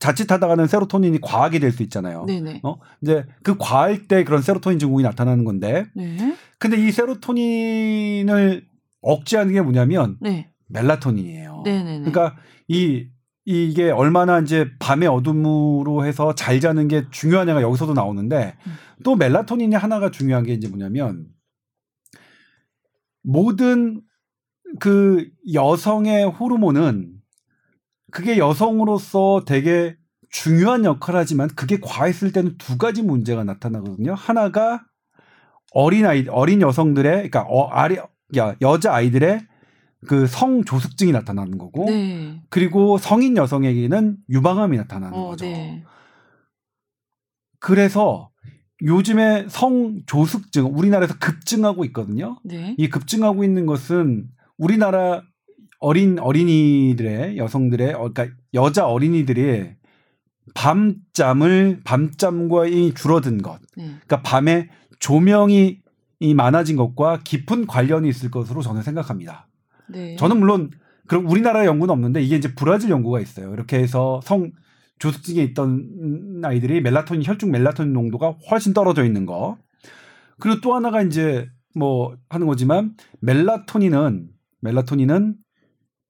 [0.01, 2.27] 자칫하다가는 세로토닌이 과하게 될 수 있잖아요.
[2.27, 2.61] 네네.
[2.62, 2.77] 어?
[3.01, 5.87] 이제 그 과할 때 그런 세로토닌 증후군이 나타나는 건데.
[5.95, 6.37] 네.
[6.59, 8.66] 근데 이 세로토닌을
[9.01, 10.51] 억제하는 게 뭐냐면 네.
[10.66, 11.62] 멜라토닌이에요.
[11.64, 12.11] 네네네.
[12.11, 12.37] 그러니까
[12.68, 13.07] 이
[13.47, 18.72] 이게 얼마나 이제 밤의 어둠으로 해서 잘 자는 게 중요하냐가 여기서도 나오는데 음.
[19.05, 21.29] 또 멜라토닌이 하나가 중요한 게 이제 뭐냐면
[23.22, 24.03] 모든
[24.78, 27.12] 그 여성의 호르몬은
[28.10, 29.96] 그게 여성으로서 되게
[30.30, 34.14] 중요한 역할을 하지만 그게 과했을 때는 두 가지 문제가 나타나거든요.
[34.14, 34.84] 하나가
[35.72, 37.96] 어린 아이 어린 여성들의 그러니까 어, 아리
[38.36, 39.46] 야, 여자 아이들의
[40.06, 42.40] 그 성 조숙증이 나타나는 거고 네.
[42.48, 45.44] 그리고 성인 여성에게는 유방암이 나타나는 어, 거죠.
[45.44, 45.84] 네.
[47.58, 48.30] 그래서
[48.82, 52.38] 요즘에 성 조숙증 우리나라에서 급증하고 있거든요.
[52.44, 52.74] 네.
[52.78, 54.28] 이 급증하고 있는 것은
[54.59, 55.22] 우리나라
[55.78, 59.70] 어린 어린이들의 여성들의 어, 그러니까 여자 어린이들이
[60.54, 63.84] 밤잠을 밤잠과 이 줄어든 것, 네.
[63.84, 64.68] 그러니까 밤에
[65.00, 65.80] 조명이
[66.34, 69.48] 많아진 것과 깊은 관련이 있을 것으로 저는 생각합니다.
[69.88, 70.16] 네.
[70.16, 70.70] 저는 물론
[71.07, 73.52] 그럼 우리나라 연구는 없는데 이게 이제 브라질 연구가 있어요.
[73.52, 74.52] 이렇게 해서 성
[74.98, 79.59] 조숙증에 있던 아이들이 멜라토닌 혈중 멜라토닌 농도가 훨씬 떨어져 있는 거.
[80.38, 84.28] 그리고 또 하나가 이제 뭐 하는 거지만 멜라토닌은
[84.66, 85.36] 멜라토닌은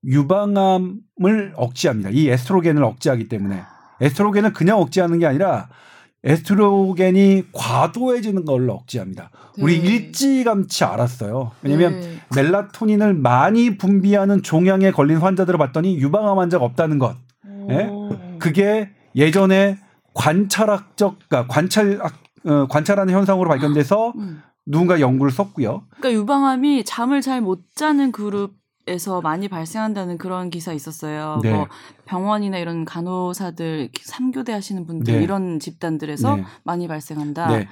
[0.05, 2.11] 유방암을 억제합니다.
[2.11, 3.63] 이 에스트로겐을 억제하기 때문에
[4.01, 5.69] 에스트로겐은 그냥 억제하는 게 아니라
[6.25, 9.31] 에스트로겐이 과도해지는 걸 억제합니다.
[9.57, 9.63] 네.
[9.63, 11.53] 우리 일찌감치 알았어요.
[11.63, 12.19] 왜냐하면 네.
[12.35, 17.17] 멜라토닌을 많이 분비하는 종양에 걸린 환자들을 봤더니 유방암 환자가 없다는 것.
[17.71, 17.91] 예?
[18.39, 19.79] 그게 예전에
[20.15, 22.13] 관찰학적, 그러니까 관찰학,
[22.45, 24.43] 어, 관찰하는 현상으로 발견돼서 음.
[24.67, 25.85] 누군가 연구를 썼고요.
[25.91, 28.55] 그러니까 유방암이 잠을 잘 못 자는 그룹
[28.89, 31.41] 에서 많이 발생한다는 그런 기사 있었어요.
[31.43, 31.53] 네.
[31.53, 31.67] 뭐
[32.05, 35.23] 병원이나 이런 간호사들 삼교대 하시는 분들 네.
[35.25, 36.45] 이런 집단들에서 네.
[36.63, 37.49] 많이 발생한다.
[37.49, 37.69] 네.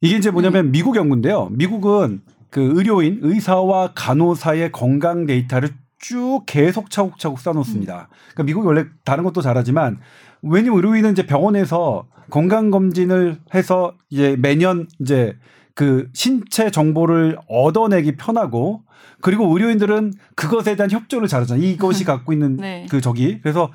[0.00, 0.70] 이게 이제 뭐냐면 네.
[0.70, 1.50] 미국 연구인데요.
[1.50, 8.08] 미국은 그 의료인, 의사와 간호사의 건강 데이터를 쭉 계속 차곡차곡 쌓아놓습니다.
[8.10, 8.16] 음.
[8.32, 9.98] 그러니까 미국이 원래 다른 것도 잘하지만
[10.40, 15.36] 왜냐면 의료인은 이제 병원에서 건강 검진을 해서 이제 매년 이제
[15.80, 18.82] 그 신체 정보를 얻어내기 편하고
[19.22, 21.64] 그리고 의료인들은 그것에 대한 협조를 잘하잖아요.
[21.64, 22.86] 이것이 갖고 있는 네.
[22.90, 23.40] 그 저기.
[23.40, 23.72] 그래서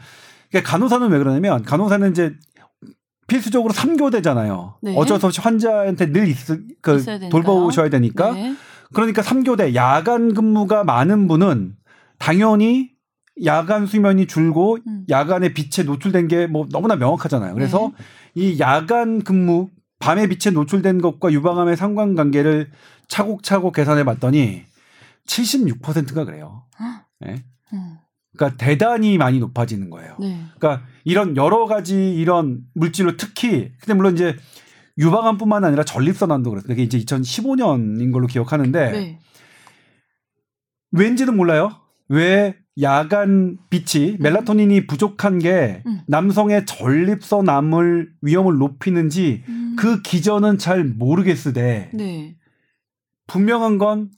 [0.53, 2.35] 간호사는 왜 그러냐면 간호사는 이제
[3.25, 4.75] 필수적으로 3교대잖아요.
[4.83, 4.93] 네.
[4.95, 8.33] 어쩔 수 없이 환자한테 늘 있을 그 돌보셔야 되니까.
[8.33, 8.55] 네.
[8.93, 11.73] 그러니까 3교대 야간 근무가 많은 분은
[12.19, 12.91] 당연히
[13.45, 15.05] 야간 수면이 줄고 음.
[15.09, 17.55] 야간에 빛에 노출된 게 뭐 너무나 명확하잖아요.
[17.55, 18.03] 그래서 네.
[18.35, 19.69] 이 야간 근무
[20.05, 22.69] 밤에 빛에 노출된 것과 유방암의 상관관계를
[23.07, 24.63] 차곡차곡 계산해 봤더니
[25.25, 26.63] 76%가 그래요.
[27.19, 27.43] 네.
[28.37, 30.15] 그러니까 대단히 많이 높아지는 거예요.
[30.19, 30.45] 네.
[30.59, 34.35] 그러니까 이런 여러 가지 이런 물질로 특히 근데 물론 이제
[34.99, 36.71] 유방암뿐만 아니라 전립선암도 그렇습니다.
[36.71, 39.19] 그게 이제 2015년인 걸로 기억하는데 네.
[40.91, 41.81] 왠지는 몰라요.
[42.09, 44.17] 왜 야간 빛이 음.
[44.19, 46.01] 멜라토닌이 부족한 게 음.
[46.07, 49.75] 남성의 전립선암을 위험을 높이는지 음.
[49.77, 52.35] 그 기전은 잘 모르겠으되 네.
[53.27, 54.11] 분명한 건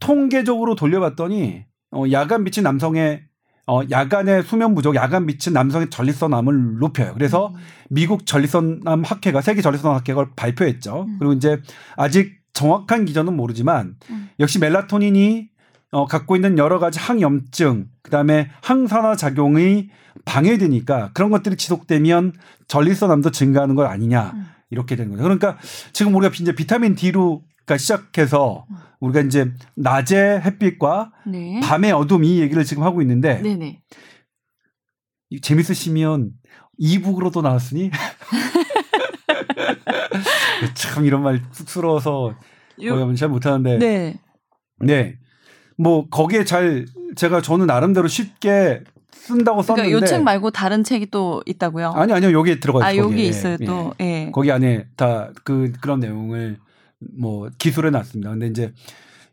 [0.00, 3.22] 통계적으로 돌려봤더니 어, 야간 빛이 남성의
[3.66, 7.12] 어, 야간의 수면 부족, 야간 빛은 남성의 전립선암을 높여요.
[7.14, 7.54] 그래서 음.
[7.88, 11.04] 미국 전립선암 학회가 세계 전립선암 학회가 발표했죠.
[11.06, 11.16] 음.
[11.20, 11.60] 그리고 이제
[11.96, 14.28] 아직 정확한 기전은 모르지만 음.
[14.40, 15.49] 역시 멜라토닌이
[15.92, 19.90] 어, 갖고 있는 여러 가지 항염증, 그 다음에 항산화 작용이
[20.24, 22.32] 방해되니까 그런 것들이 지속되면
[22.68, 24.46] 전립선암도 증가하는 것 아니냐 음.
[24.70, 25.22] 이렇게 되는 거죠.
[25.22, 25.58] 그러니까
[25.92, 28.76] 지금 우리가 이제 비타민 D로 가 시작해서 음.
[29.00, 31.60] 우리가 이제 낮에 햇빛과 네.
[31.62, 33.82] 밤의 어둠 이 얘기를 지금 하고 있는데 네네.
[35.42, 36.32] 재밌으시면
[36.78, 37.90] 이북으로도 나왔으니
[40.74, 42.34] 참 이런 말 쑥스러워서
[42.82, 43.14] 요...
[43.14, 44.20] 잘 못하는데 네.
[44.80, 45.18] 네.
[45.80, 46.84] 뭐 거기에 잘
[47.16, 51.92] 제가 저는 나름대로 쉽게 쓴다고 썼는데 그러니까 요책 말고 다른 책이 또 있다고요?
[51.92, 53.02] 아니 아니요 여기에 들어가 있어요.
[53.02, 53.94] 아 여기 있어요 예, 또.
[54.00, 54.04] 예.
[54.26, 54.30] 예.
[54.32, 56.58] 거기 안에 다 그 그런 내용을
[57.18, 58.30] 뭐 기술해 놨습니다.
[58.30, 58.72] 근데 이제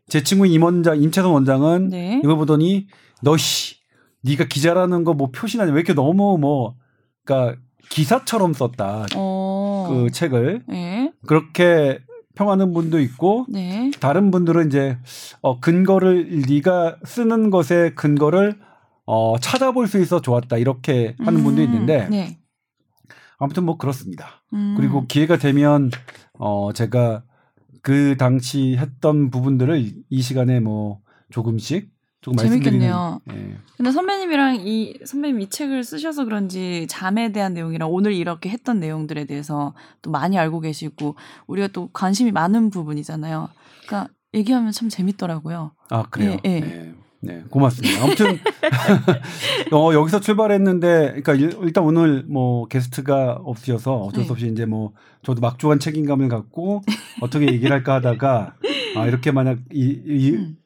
[0.08, 2.20] 제 친구 임원장 임채선 원장은 네.
[2.24, 2.86] 이걸 보더니
[3.22, 3.76] 너씨
[4.22, 6.74] 네가 기자라는 거 뭐 표시나냐 왜 이렇게 너무 뭐
[7.24, 9.86] 그러니까 기사처럼 썼다 어.
[9.90, 11.12] 그 책을 네.
[11.26, 11.98] 그렇게
[12.38, 13.90] 평하는 분도 있고 네.
[13.98, 14.96] 다른 분들은 이제
[15.42, 18.56] 어 근거를 네가 쓰는 것에 근거를
[19.06, 21.44] 어 찾아볼 수 있어 좋았다 이렇게 하는 음.
[21.44, 22.38] 분도 있는데 네.
[23.38, 24.44] 아무튼 뭐 그렇습니다.
[24.52, 24.74] 음.
[24.76, 25.90] 그리고 기회가 되면
[26.38, 27.24] 어 제가
[27.82, 31.90] 그 당시 했던 부분들을 이 시간에 뭐 조금씩
[32.20, 33.20] 조금 재밌겠네요.
[33.32, 33.56] 예.
[33.76, 39.24] 근데 선배님이랑 이 선배님 이 책을 쓰셔서 그런지 잠에 대한 내용이랑 오늘 이렇게 했던 내용들에
[39.26, 41.14] 대해서 또 많이 알고 계시고
[41.46, 43.48] 우리가 또 관심이 많은 부분이잖아요.
[43.86, 45.72] 그러니까 얘기하면 참 재밌더라고요.
[45.90, 46.36] 아 그래요.
[46.44, 46.60] 예, 예.
[46.60, 46.94] 네.
[47.20, 48.04] 네, 고맙습니다.
[48.04, 48.38] 아무튼
[49.72, 54.32] 어, 여기서 출발했는데, 그러니까 일 단 오늘 뭐 게스트가 없으셔서 어쩔 수 네.
[54.32, 54.52] 없이 네.
[54.52, 54.92] 이제 뭐
[55.22, 56.82] 저도 막중한 책임감을 갖고
[57.20, 58.54] 어떻게 얘기를 할까 하다가
[58.96, 60.56] 아 이렇게 만약 이, 이 음.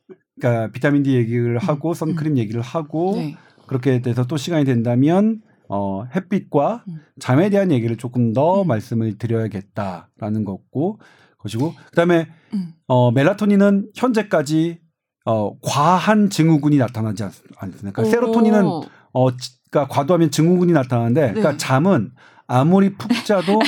[0.41, 1.59] 그러니까 비타민 D 얘기를 음.
[1.59, 1.95] 하고 음.
[1.95, 3.37] 선크림 얘기를 하고 네.
[3.67, 7.01] 그렇게 돼서 또 시간이 된다면 어 햇빛과 음.
[7.21, 8.69] 잠에 대한 얘기를 조금 더 음.
[8.69, 11.01] 말씀을 드려야겠다라는 거고
[11.39, 12.75] 것이고 그다음에 음.
[12.87, 14.83] 어 멜라토닌은 현재까지
[15.25, 17.25] 어, 과한 증후군이 나타나지
[17.57, 18.05] 않습니까?
[18.05, 19.29] 세로토닌은 어,
[19.71, 21.41] 그러니까 과도하면 증후군이 나타나는데, 그러니까 네.
[21.41, 22.11] 그러니까 잠은
[22.47, 23.61] 아무리 푹 자도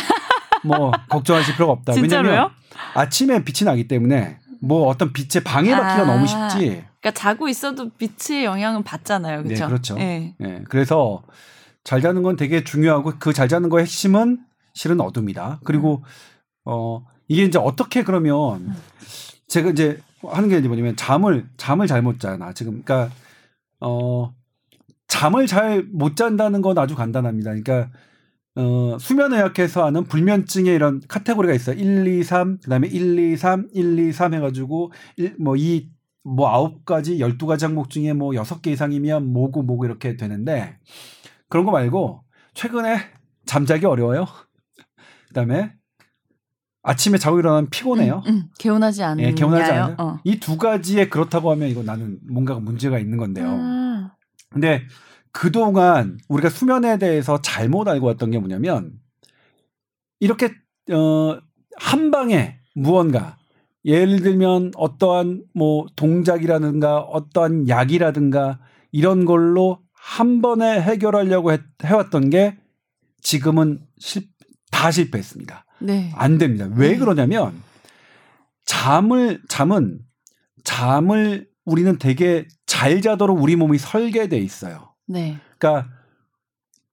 [0.64, 1.94] 뭐 걱정하실 필요가 없다.
[1.94, 2.50] 왜냐면
[2.94, 6.84] 아침에 빛이 나기 때문에 뭐 어떤 빛의 방해받기가 아, 너무 쉽지.
[7.00, 9.64] 그러니까 자고 있어도 빛의 영향은 받잖아요, 그렇죠?
[9.64, 9.94] 네, 그렇죠.
[9.96, 10.34] 네.
[10.38, 10.62] 네.
[10.68, 11.22] 그래서
[11.84, 14.40] 잘 자는 건 되게 중요하고 그 잘 자는 거의 핵심은
[14.72, 15.60] 실은 어둠이다.
[15.64, 16.02] 그리고
[16.64, 18.74] 어 이게 이제 어떻게 그러면 음.
[19.48, 23.14] 제가 이제 하는 게 뭐냐면 잠을 잠을 잘 못 자나 지금 그러니까
[23.80, 24.32] 어
[25.08, 27.50] 잠을 잘 못 잔다는 건 아주 간단합니다.
[27.50, 27.90] 그러니까
[28.56, 31.76] 어 수면의학에서 하는 불면증의 이런 카테고리가 있어요.
[31.76, 34.92] 1, 2, 3 그 다음에 1, 2, 3, 1, 2, 3 해가지고
[35.40, 35.90] 뭐이
[36.22, 40.78] 뭐 아홉 가지 열두 가지 항목 중에 뭐 여섯 개 이상이면 뭐고 뭐고 이렇게 되는데
[41.48, 42.22] 그런 거 말고
[42.54, 42.98] 최근에
[43.44, 44.26] 잠자기 어려워요.
[45.28, 45.74] 그 다음에
[46.82, 48.22] 아침에 자고 일어나면 피곤해요.
[48.26, 48.48] 음, 음.
[48.58, 49.24] 개운하지 않은.
[49.24, 49.96] 예, 개운하지 않아요.
[49.98, 50.18] 어.
[50.22, 53.48] 이두 가지에 그렇다고 하면 이거 나는 뭔가 문제가 있는 건데요.
[53.48, 54.08] 음.
[54.50, 54.82] 근데
[55.34, 58.92] 그동안 우리가 수면에 대해서 잘못 알고 왔던 게 뭐냐면
[60.20, 60.54] 이렇게
[60.90, 61.38] 어
[61.76, 63.36] 한 방에 무언가
[63.84, 68.58] 예를 들면 어떠한 뭐 동작이라든가 어떠한 약이라든가
[68.92, 72.56] 이런 걸로 한 번에 해결하려고 해, 해왔던 게
[73.20, 74.26] 지금은 실,
[74.70, 75.66] 다 실패했습니다.
[75.80, 76.12] 네.
[76.14, 76.68] 안 됩니다.
[76.76, 76.96] 왜 네.
[76.96, 77.54] 그러냐면
[78.64, 80.00] 잠을 잠은
[80.62, 84.93] 잠을 우리는 되게 잘 자도록 우리 몸이 설계돼 있어요.
[85.06, 85.38] 네.
[85.58, 85.90] 그러니까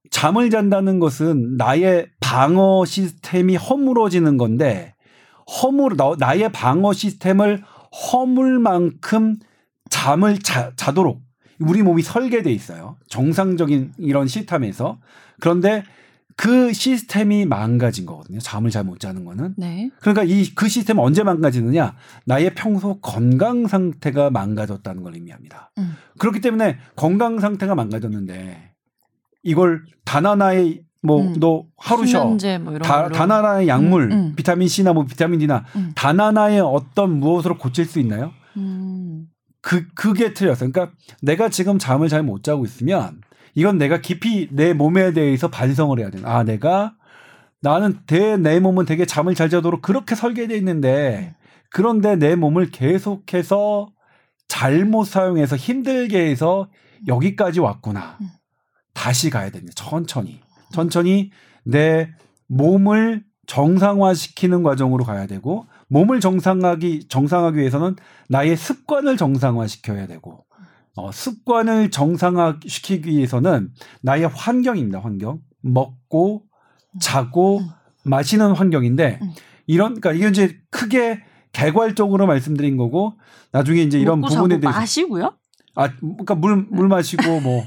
[0.09, 4.93] 잠을 잔다는 것은 나의 방어 시스템이 허물어지는 건데
[5.61, 9.35] 허물 나의 방어 시스템을 허물 만큼
[9.89, 11.21] 잠을 자, 자도록
[11.59, 12.97] 우리 몸이 설계돼 있어요.
[13.07, 14.99] 정상적인 이런 시스템에서
[15.39, 15.83] 그런데
[16.41, 18.39] 그 시스템이 망가진 거거든요.
[18.39, 19.53] 잠을 잘 못 자는 거는.
[19.57, 19.91] 네.
[19.99, 21.93] 그러니까 이 그 시스템 언제 망가지느냐?
[22.25, 25.71] 나의 평소 건강 상태가 망가졌다는 걸 의미합니다.
[25.77, 25.93] 음.
[26.17, 28.71] 그렇기 때문에 건강 상태가 망가졌는데
[29.43, 31.63] 이걸 단 하나의 뭐너 음.
[31.77, 34.33] 하루 쉬어 뭐 다, 단 하나의 약물 음, 음.
[34.35, 35.91] 비타민 C나 뭐 비타민 D나 음.
[35.95, 38.31] 단 하나의 어떤 무엇으로 고칠 수 있나요?
[38.57, 39.27] 음.
[39.61, 40.71] 그 그게 틀렸어요.
[40.71, 43.21] 그러니까 내가 지금 잠을 잘 못 자고 있으면
[43.55, 46.27] 이건 내가 깊이 내 몸에 대해서 반성을 해야 되는.
[46.27, 46.95] 아, 내가
[47.61, 51.35] 나는 대, 내 몸은 되게 잠을 잘 자도록 그렇게 설계되어 있는데
[51.69, 53.89] 그런데 내 몸을 계속해서
[54.47, 56.69] 잘못 사용해서 힘들게 해서
[57.07, 58.17] 여기까지 왔구나.
[58.93, 59.73] 다시 가야 됩니다.
[59.75, 60.41] 천천히.
[60.73, 61.31] 천천히
[61.63, 62.09] 내
[62.47, 67.95] 몸을 정상화시키는 과정으로 가야 되고 몸을 정상하기 정상하기 위해서는
[68.29, 70.45] 나의 습관을 정상화시켜야 되고
[70.95, 73.69] 어, 습관을 정상화시키기 위해서는
[74.01, 74.99] 나의 환경입니다.
[74.99, 75.39] 환경.
[75.61, 76.43] 먹고
[76.99, 77.67] 자고 음.
[78.03, 79.31] 마시는 환경인데 음.
[79.67, 81.23] 이런 그러니까 이게 이제 크게
[81.53, 83.13] 개괄적으로 말씀드린 거고
[83.51, 85.33] 나중에 이제 이런 부분에 대해서 마시고요?
[85.75, 87.63] 아 그러니까 물물 마시고 뭐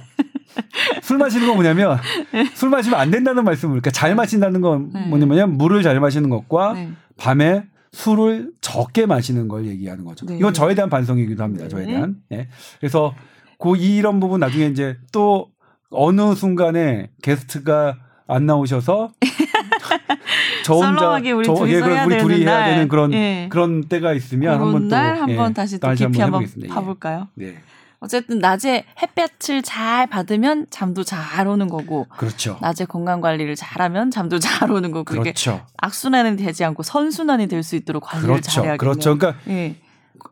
[1.03, 1.99] 술 마시는 건 뭐냐면
[2.33, 2.45] 네.
[2.55, 5.07] 술 마시면 안 된다는 말씀을 그러니까 잘 마신다는 건 네.
[5.07, 6.91] 뭐냐면 물을 잘 마시는 것과 네.
[7.17, 7.65] 밤에
[7.95, 10.27] 술을 적게 마시는 걸 얘기하는 거죠.
[10.27, 10.37] 네.
[10.37, 11.69] 이건 저에 대한 반성이기도 합니다.
[11.69, 11.93] 저에 네.
[11.93, 12.17] 대한.
[12.33, 12.49] 예.
[12.81, 13.15] 그래서
[13.59, 15.49] 그 이런 부분 나중에 이제 또
[15.91, 19.13] 어느 순간에 게스트가 안 나오셔서
[20.65, 23.47] 저 혼자 저, 예, 그럼 우리 둘이 해야 되는 그런 예.
[23.51, 27.29] 그런 때가 있으면 한번 또 한번 예, 다시 또 깊이 한번, 한번 봐볼까요?
[27.35, 27.59] 네.
[28.05, 32.07] 어쨌든 낮에 햇볕을 잘 받으면 잠도 잘 오는 거고.
[32.17, 32.59] 그렇죠.
[32.61, 35.05] 낮에 건강 관리를 잘하면 잠도 잘 오는 거고.
[35.05, 35.65] 그렇죠.
[35.79, 38.51] 악순환이 되지 않고 선순환이 될 수 있도록 관리를 그렇죠.
[38.51, 38.77] 잘해야겠네요.
[38.79, 39.17] 그렇죠.
[39.17, 39.77] 그러니까 예.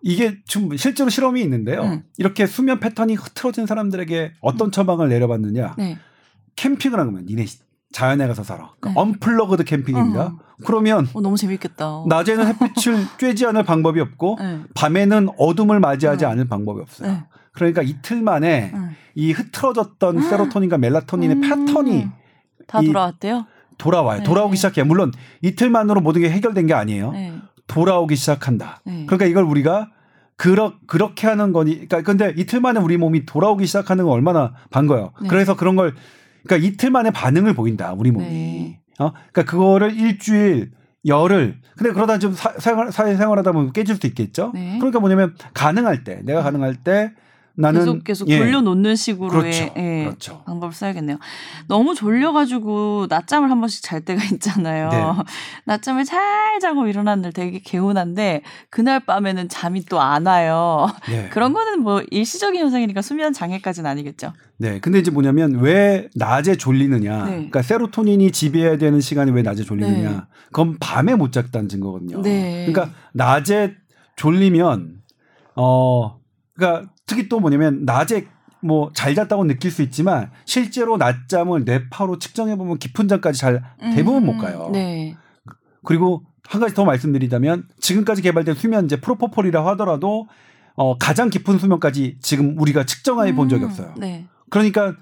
[0.02, 1.82] 이게 좀 실제로 실험이 있는데요.
[1.82, 2.02] 음.
[2.18, 4.70] 이렇게 수면 패턴이 흐트러진 사람들에게 어떤 음.
[4.70, 5.74] 처방을 내려봤느냐.
[5.78, 5.96] 네.
[6.56, 7.46] 캠핑을 하면 니네
[7.92, 8.72] 자연에 가서 살아.
[8.80, 8.94] 그러니까 네.
[9.00, 10.20] 언플러그드 캠핑입니다.
[10.24, 10.38] 어.
[10.66, 12.04] 그러면 어, 너무 재밌겠다.
[12.06, 14.60] 낮에는 햇빛을 쬐지 않을 방법이 없고 네.
[14.74, 16.28] 밤에는 어둠을 맞이하지 어.
[16.30, 17.22] 않을 방법이 없어요.
[17.52, 17.72] 네.
[17.72, 18.72] 그러니까 이틀 만에
[19.14, 20.22] 이 흐트러졌던 아.
[20.22, 21.40] 세로토닌과 멜라토닌의 음.
[21.40, 22.08] 패턴이
[22.66, 23.46] 다 돌아왔대요.
[23.78, 24.18] 돌아와요.
[24.18, 24.24] 네.
[24.24, 24.84] 돌아오기 시작해요.
[24.84, 27.12] 물론 이틀만으로 모든 게 해결된 게 아니에요.
[27.12, 27.34] 네.
[27.66, 28.80] 돌아오기 시작한다.
[28.84, 29.06] 네.
[29.06, 29.90] 그러니까 이걸 우리가
[30.36, 31.74] 그러, 그렇게 하는 거니.
[31.88, 35.12] 그러니까 근데 이틀 만에 우리 몸이 돌아오기 시작하는 건 얼마나 반거예요.
[35.22, 35.28] 네.
[35.28, 35.94] 그래서 그런 걸
[36.44, 37.92] 그러니까 이틀 만에 반응을 보인다.
[37.92, 38.26] 우리 몸이.
[38.26, 38.80] 네.
[38.98, 39.12] 어?
[39.12, 40.72] 그러니까 그거를 일주일
[41.06, 41.60] 열흘.
[41.76, 44.52] 근데 그러다 좀 사, 사회 생활 하다 보면 깨질 수도 있겠죠.
[44.54, 44.78] 네.
[44.78, 47.12] 그러니까 뭐냐면 가능할 때, 내가 가능할 때
[47.54, 48.38] 나는 계속 계속 예.
[48.38, 49.74] 돌려놓는 식으로의 그렇죠.
[49.76, 50.42] 예, 그렇죠.
[50.44, 51.18] 방법을 써야겠네요.
[51.68, 54.88] 너무 졸려가지고 낮잠을 한 번씩 잘 때가 있잖아요.
[54.90, 55.22] 네.
[55.66, 60.88] 낮잠을 잘 자고 일어난 날 되게 개운한데 그날 밤에는 잠이 또 안 와요.
[61.08, 61.28] 네.
[61.32, 64.32] 그런 거는 뭐 일시적인 현상이니까 수면 장애까지는 아니겠죠.
[64.58, 67.24] 네, 근데 이제 뭐냐면 왜 낮에 졸리느냐?
[67.24, 67.30] 네.
[67.32, 70.10] 그러니까 세로토닌이 지배해야 되는 시간이 왜 낮에 졸리느냐?
[70.10, 70.16] 네.
[70.46, 72.22] 그건 밤에 못 잤다는 증거거든요.
[72.22, 72.66] 네.
[72.66, 73.74] 그러니까 낮에
[74.16, 74.98] 졸리면
[75.56, 76.18] 어
[76.54, 78.26] 그러니까 특히 또 뭐냐면 낮에
[78.60, 83.62] 뭐 잘 잤다고 느낄 수 있지만 실제로 낮잠을 뇌파로 측정해 보면 깊은 잠까지 잘
[83.94, 84.70] 대부분 못 음, 가요.
[84.72, 85.16] 네.
[85.84, 90.28] 그리고 한 가지 더 말씀드리자면 지금까지 개발된 수면제 프로포폴이라 하더라도
[90.74, 93.94] 어 가장 깊은 수면까지 지금 우리가 측정해 본 적이 음, 없어요.
[93.98, 94.26] 네.
[94.48, 94.94] 그러니까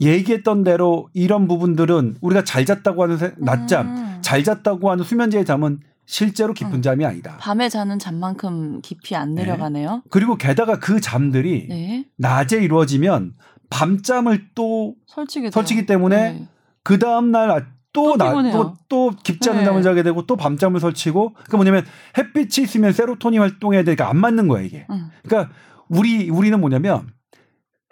[0.00, 4.18] 얘기했던 대로 이런 부분들은 우리가 잘 잤다고 하는 낮잠, 음.
[4.20, 6.82] 잘 잤다고 하는 수면제의 잠은 실제로 깊은 음.
[6.82, 7.36] 잠이 아니다.
[7.38, 9.42] 밤에 자는 잠만큼 깊이 안 네.
[9.42, 9.96] 내려가네요.
[9.96, 10.00] 네.
[10.08, 12.06] 그리고 게다가 그 잠들이 네.
[12.16, 13.34] 낮에 이루어지면
[13.68, 16.48] 밤잠을 또 설치게 설치기 때문에 네.
[16.82, 19.64] 그 다음 날또또또 또 깊지 않은 네.
[19.66, 21.84] 잠을 자게 되고 또 밤잠을 설치고 그 뭐냐면
[22.16, 24.86] 햇빛이 있으면 세로토닌 활동해야 되니까 안 맞는 거야 이게.
[24.88, 25.10] 음.
[25.22, 25.52] 그러니까
[25.90, 27.06] 우리 우리는 뭐냐면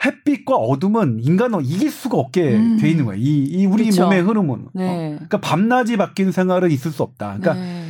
[0.02, 2.78] 햇빛과 어둠은 인간은 이길 수가 없게 음.
[2.78, 3.16] 돼 있는 거야.
[3.18, 4.04] 이, 이 우리 그쵸.
[4.04, 4.68] 몸의 흐름은.
[4.72, 4.88] 네.
[4.88, 5.10] 어.
[5.16, 7.38] 그러니까 밤낮이 바뀐 생활은 있을 수 없다.
[7.38, 7.85] 그러니까 네.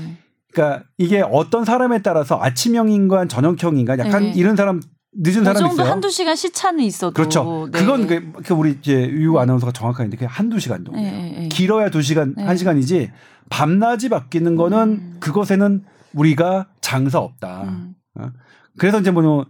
[0.57, 4.32] 그러니까 이게 어떤 사람에 따라서 아침형 인간, 저녁형 인간, 약간 네.
[4.34, 4.80] 이런 사람
[5.12, 5.90] 늦은 사람 그 있어요.
[5.90, 7.12] 한두 시간 시차는 있어도.
[7.12, 7.68] 그렇죠.
[7.70, 7.78] 네.
[7.78, 10.98] 그건 그, 그 우리 이제 유 아나운서가 정확하게 그게 한두 시간 정도.
[10.98, 11.48] 네, 네, 네.
[11.48, 12.44] 길어야 두 시간, 네.
[12.44, 13.11] 한 시간이지
[13.50, 15.16] 밤낮이 바뀌는 거는 음.
[15.20, 15.84] 그것에는
[16.14, 17.64] 우리가 장사 없다.
[17.64, 17.94] 음.
[18.18, 18.30] 어?
[18.78, 19.46] 그래서 이제 뭐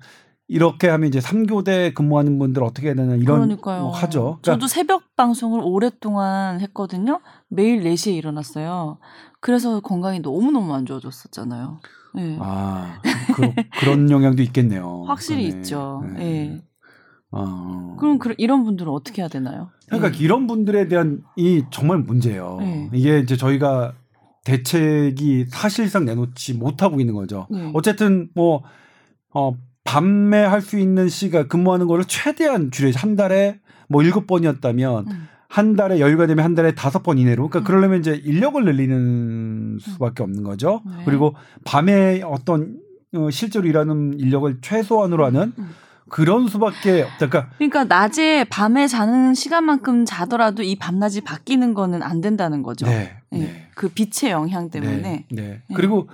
[0.49, 3.83] 이렇게 하면 이제 3교대 근무하는 분들 어떻게 해야 되나 이런 그러니까요.
[3.83, 4.39] 뭐 하죠.
[4.43, 7.21] 그러니까 저도 새벽 방송을 오랫동안 했거든요.
[7.49, 8.99] 매일 4시에 일어났어요.
[9.41, 11.81] 그래서 건강이 너무너무 안 좋아졌었잖아요.
[12.15, 12.39] 네.
[12.41, 13.01] 아,
[13.35, 15.05] 그, 런 영향도 있겠네요.
[15.07, 15.59] 확실히 그러네.
[15.61, 16.05] 있죠.
[16.15, 16.19] 네.
[16.19, 16.63] 네.
[17.33, 17.97] 어.
[17.99, 19.71] 그럼 그, 이런 분들은 어떻게 해야 되나요?
[19.87, 20.19] 그러니까 네.
[20.25, 22.59] 이런 분들에 대한 이 정말 문제예요.
[22.61, 22.91] 네.
[22.95, 23.95] 이게 이제 저희가
[24.45, 27.49] 대책이 사실상 내놓지 못하고 있는 거죠.
[27.51, 27.71] 네.
[27.75, 28.63] 어쨌든 뭐
[29.35, 29.53] 어,
[29.87, 33.59] 밤에 할 수 있는 시간 근무하는 거를 최대한 줄여서 한 달에
[33.89, 35.29] 뭐 일곱 번이었다면 음.
[35.49, 37.65] 한 달에 여유가 되면 한 달에 다섯 번 이내로 그러니까 음.
[37.65, 40.83] 그러려면 이제 인력을 늘리는 수밖에 없는 거죠.
[40.85, 41.03] 네.
[41.05, 41.35] 그리고
[41.65, 42.77] 밤에 어떤
[43.15, 45.71] 어, 실제로 일하는 인력을 최소한으로 하는 음.
[46.09, 47.29] 그런 수밖에 없다.
[47.29, 52.87] 그러니까, 그러니까 낮에 밤에 자는 시간만큼 자더라도 이 밤낮이 바뀌는 거는 안 된다는 거죠.
[52.87, 53.17] 네.
[53.31, 53.39] 네.
[53.39, 53.69] 네.
[53.75, 54.97] 그 빛의 영향 때문에.
[54.97, 55.25] 네.
[55.31, 55.43] 네.
[55.43, 55.63] 네.
[55.75, 56.09] 그리고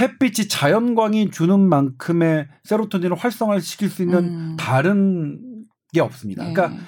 [0.00, 4.56] 햇빛이 자연광이 주는 만큼의 세로토닌을 활성화를 시킬 수 있는 음.
[4.58, 6.42] 다른 게 없습니다.
[6.42, 6.78] 그러니까 네.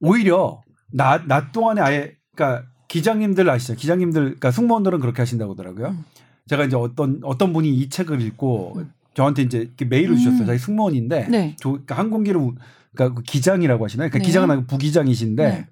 [0.00, 0.60] 오히려
[0.92, 3.74] 낮, 낮 동안에 아예 그러니까 기장님들 아시죠?
[3.74, 5.88] 기장님들 그러니까 승무원들은 그렇게 하신다고 하더라고요.
[5.88, 6.04] 음.
[6.48, 8.92] 제가 이제 어떤 어떤 분이 이 책을 읽고 음.
[9.14, 10.16] 저한테 이제 메일을 음.
[10.16, 10.46] 주셨어요.
[10.46, 11.56] 자기 승무원인데 네.
[11.60, 12.40] 조, 그러니까 항공기를
[12.94, 14.08] 그러니까 그 기장이라고 하시나요?
[14.08, 14.24] 그러니까 네.
[14.24, 15.66] 기장은 아니고 부기장이신데 네.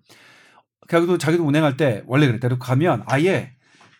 [0.88, 2.58] 자기도 자기도 운행할 때 원래 그랬대요.
[2.58, 3.52] 가면 아예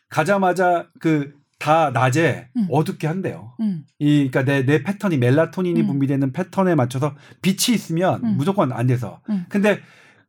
[0.09, 2.69] 가자마자 그 다 낮에 음.
[2.71, 3.55] 어둡게 한대요.
[3.61, 3.85] 음.
[3.99, 5.87] 이 그러니까 내 내 패턴이 멜라토닌이 음.
[5.87, 8.37] 분비되는 패턴에 맞춰서 빛이 있으면 음.
[8.37, 9.21] 무조건 안 돼서.
[9.49, 9.81] 근데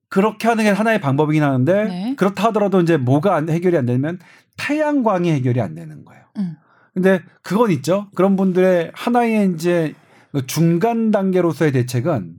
[0.09, 2.15] 그렇게 하는 게 하나의 방법이긴 하는데 네.
[2.15, 4.19] 그렇다 하더라도 이제 뭐가 안, 해결이 안 되면
[4.57, 6.23] 태양광이 해결이 안 되는 거예요.
[6.38, 6.55] 음.
[6.93, 8.09] 근데 그건 있죠.
[8.15, 9.93] 그런 분들의 하나의 이제
[10.47, 12.36] 중간 단계로서의 대책은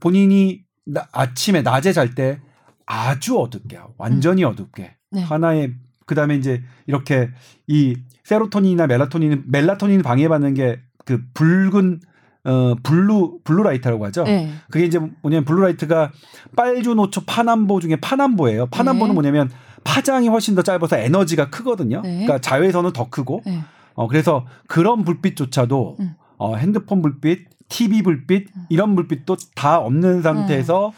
[0.00, 2.40] 본인이 나, 아침에 낮에 잘 때
[2.84, 4.50] 아주 어둡게 완전히 음.
[4.50, 5.22] 어둡게 네.
[5.22, 5.74] 하나의
[6.06, 7.30] 그다음에 이제 이렇게
[7.66, 12.00] 이 세로토닌이나 멜라토닌 멜라토닌 방해받는 게 그 붉은
[12.44, 14.24] 어 blue blue light라고 하죠.
[14.24, 14.50] 네.
[14.70, 16.10] 그게 이제 뭐냐면 blue light가
[16.56, 18.66] 빨주노초 파남보 중에 파남보예요.
[18.66, 19.14] 파남보는 네.
[19.14, 19.50] 뭐냐면
[19.84, 22.00] 파장이 훨씬 더 짧아서 에너지가 크거든요.
[22.02, 22.10] 네.
[22.10, 23.42] 그러니까 자외선은 더 크고.
[23.46, 23.60] 네.
[23.94, 26.14] 어 그래서 그런 불빛조차도 음.
[26.38, 28.66] 어 핸드폰 불빛, TV 불빛 음.
[28.70, 30.92] 이런 불빛도 다 없는 상태에서 음.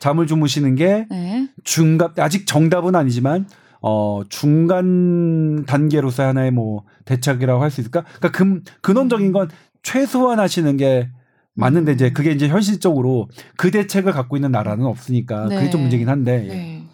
[0.00, 1.48] 잠을 주무시는 게 네.
[1.62, 3.46] 중간 아직 정답은 아니지만
[3.80, 8.02] 어 중간 단계로서 하나의 뭐 대책이라고 할 수 있을까?
[8.02, 9.48] 그러니까 근 근원적인 건
[9.82, 11.10] 최소한 하시는 게
[11.54, 15.56] 맞는데 이제 그게 이제 현실적으로 그 대책을 갖고 있는 나라는 없으니까 네.
[15.56, 16.40] 그게 좀 문제긴 한데.
[16.42, 16.84] 네.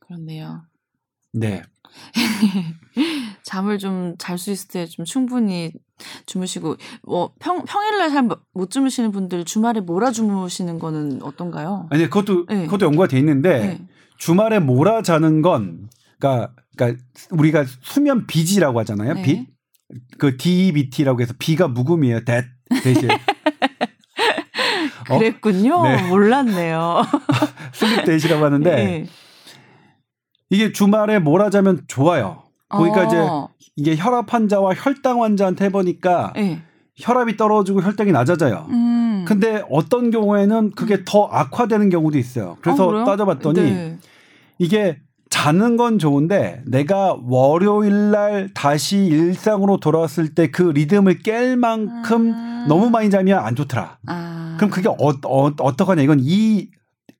[0.00, 0.62] 그렇네요.
[1.32, 1.62] 네.
[3.44, 5.72] 잠을 좀 잘 수 있을 때 좀 충분히
[6.26, 11.86] 주무시고 뭐 평 평일날 잘 못 주무시는 분들 주말에 몰아 주무시는 거는 어떤가요?
[11.90, 12.64] 아니 그것도 네.
[12.66, 13.86] 그것도 연구가 돼 있는데 네.
[14.18, 15.88] 주말에 몰아 자는 건
[16.22, 19.14] 그러니까 그러니까 우리가 수면 비지라고 하잖아요.
[19.14, 19.22] 네.
[19.22, 19.46] 빛.
[20.18, 22.24] 그 DBT라고 해서 비가 묵음이에요.
[22.24, 22.44] 대
[22.82, 23.08] 대신.
[25.06, 25.74] 그랬군요.
[25.74, 25.82] 어?
[25.82, 26.02] 네.
[26.08, 27.02] 몰랐네요.
[27.74, 29.06] 슬립 대시라고 하는데 네.
[30.48, 32.44] 이게 주말에 몰아자면 좋아요.
[32.70, 33.06] 보니까 어.
[33.06, 36.62] 이제 이게 혈압 환자와 혈당 환자한테 해보니까 네.
[36.96, 38.66] 혈압이 떨어지고 혈당이 낮아져요.
[38.70, 39.24] 음.
[39.26, 41.04] 근데 어떤 경우에는 그게 음.
[41.06, 42.56] 더 악화되는 경우도 있어요.
[42.62, 43.98] 그래서 아, 따져봤더니 네.
[44.58, 44.98] 이게
[45.42, 52.66] 자는 건 좋은데 내가 월요일 날 다시 일상으로 돌아왔을 때 그 리듬을 깰 만큼 아.
[52.68, 53.98] 너무 많이 자면 안 좋더라.
[54.06, 54.54] 아.
[54.56, 56.02] 그럼 그게 어, 어, 어떡하냐.
[56.02, 56.68] 이건 이,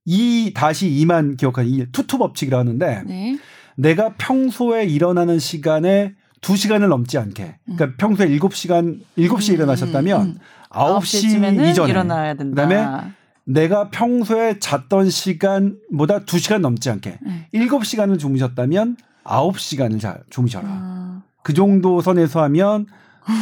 [0.05, 3.39] 이 다시 이만 기억하는 이 투투 법칙이라 하는데 네.
[3.77, 6.13] 내가 평소에 일어나는 시간에
[6.43, 7.57] 2시간을 넘지 않게.
[7.65, 7.95] 그러니까 음.
[7.99, 10.39] 평소에 7시간, 7시에 음, 일어나셨다면 음, 음.
[10.71, 11.91] 9시 이전에.
[11.91, 12.67] 일어나야 된다.
[12.67, 13.13] 그다음에
[13.45, 17.49] 내가 평소에 잤던 시간보다 2시간 넘지 않게 네.
[17.55, 20.67] 7시간을 주무셨다면 9시간을 자, 주무셔라.
[20.69, 21.23] 아.
[21.43, 22.87] 그 정도 선에서 하면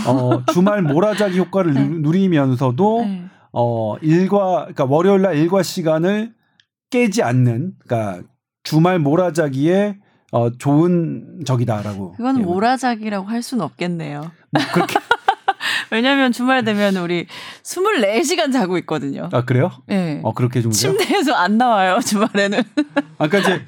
[0.07, 1.85] 어, 주말 몰아자기 효과를 네.
[1.89, 3.25] 누리면서도 네.
[3.53, 6.33] 어, 일과 그러니까 월요일 날 일과 시간을
[6.91, 8.23] 깨지 않는 그러니까
[8.63, 9.99] 주말 몰아자기에
[10.33, 12.13] 어, 좋은 적이다라고.
[12.13, 14.21] 그거는 몰아자기라고 할 수는 없겠네요.
[14.21, 14.95] 뭐 그렇게
[15.91, 17.27] 왜냐면 주말 되면 우리
[17.63, 19.29] 24시간 자고 있거든요.
[19.33, 19.71] 아, 그래요?
[19.87, 20.21] 네.
[20.23, 20.73] 어, 그렇게 좀.
[20.73, 22.63] 침대에서 안 나와요, 주말에는.
[23.19, 23.65] 아까 그러니까 이제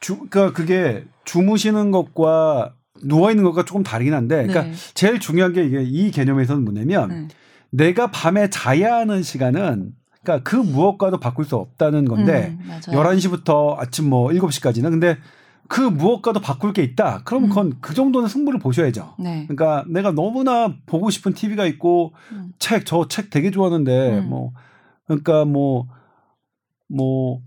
[0.00, 4.72] 주, 그니까 그게 주무시는 것과 누워 있는 것과 조금 다르긴 한데, 그러니까 네.
[4.94, 7.28] 제일 중요한 게 이게 이 개념에서는 뭐냐면 네.
[7.70, 9.92] 내가 밤에 자야 하는 시간은
[10.22, 15.18] 그러니까 그 무엇과도 바꿀 수 없다는 건데 음, 11시부터 아침 뭐 7시까지는 근데
[15.68, 17.22] 그 무엇과도 바꿀 게 있다.
[17.24, 17.48] 그럼 음.
[17.48, 19.14] 그건 그 정도는 승부를 보셔야죠.
[19.18, 19.46] 네.
[19.48, 22.52] 그러니까 내가 너무나 보고 싶은 TV가 있고 음.
[22.58, 24.28] 책, 저 책 되게 좋아하는데 음.
[24.28, 24.52] 뭐
[25.06, 25.86] 그러니까 뭐뭐
[26.88, 27.40] 뭐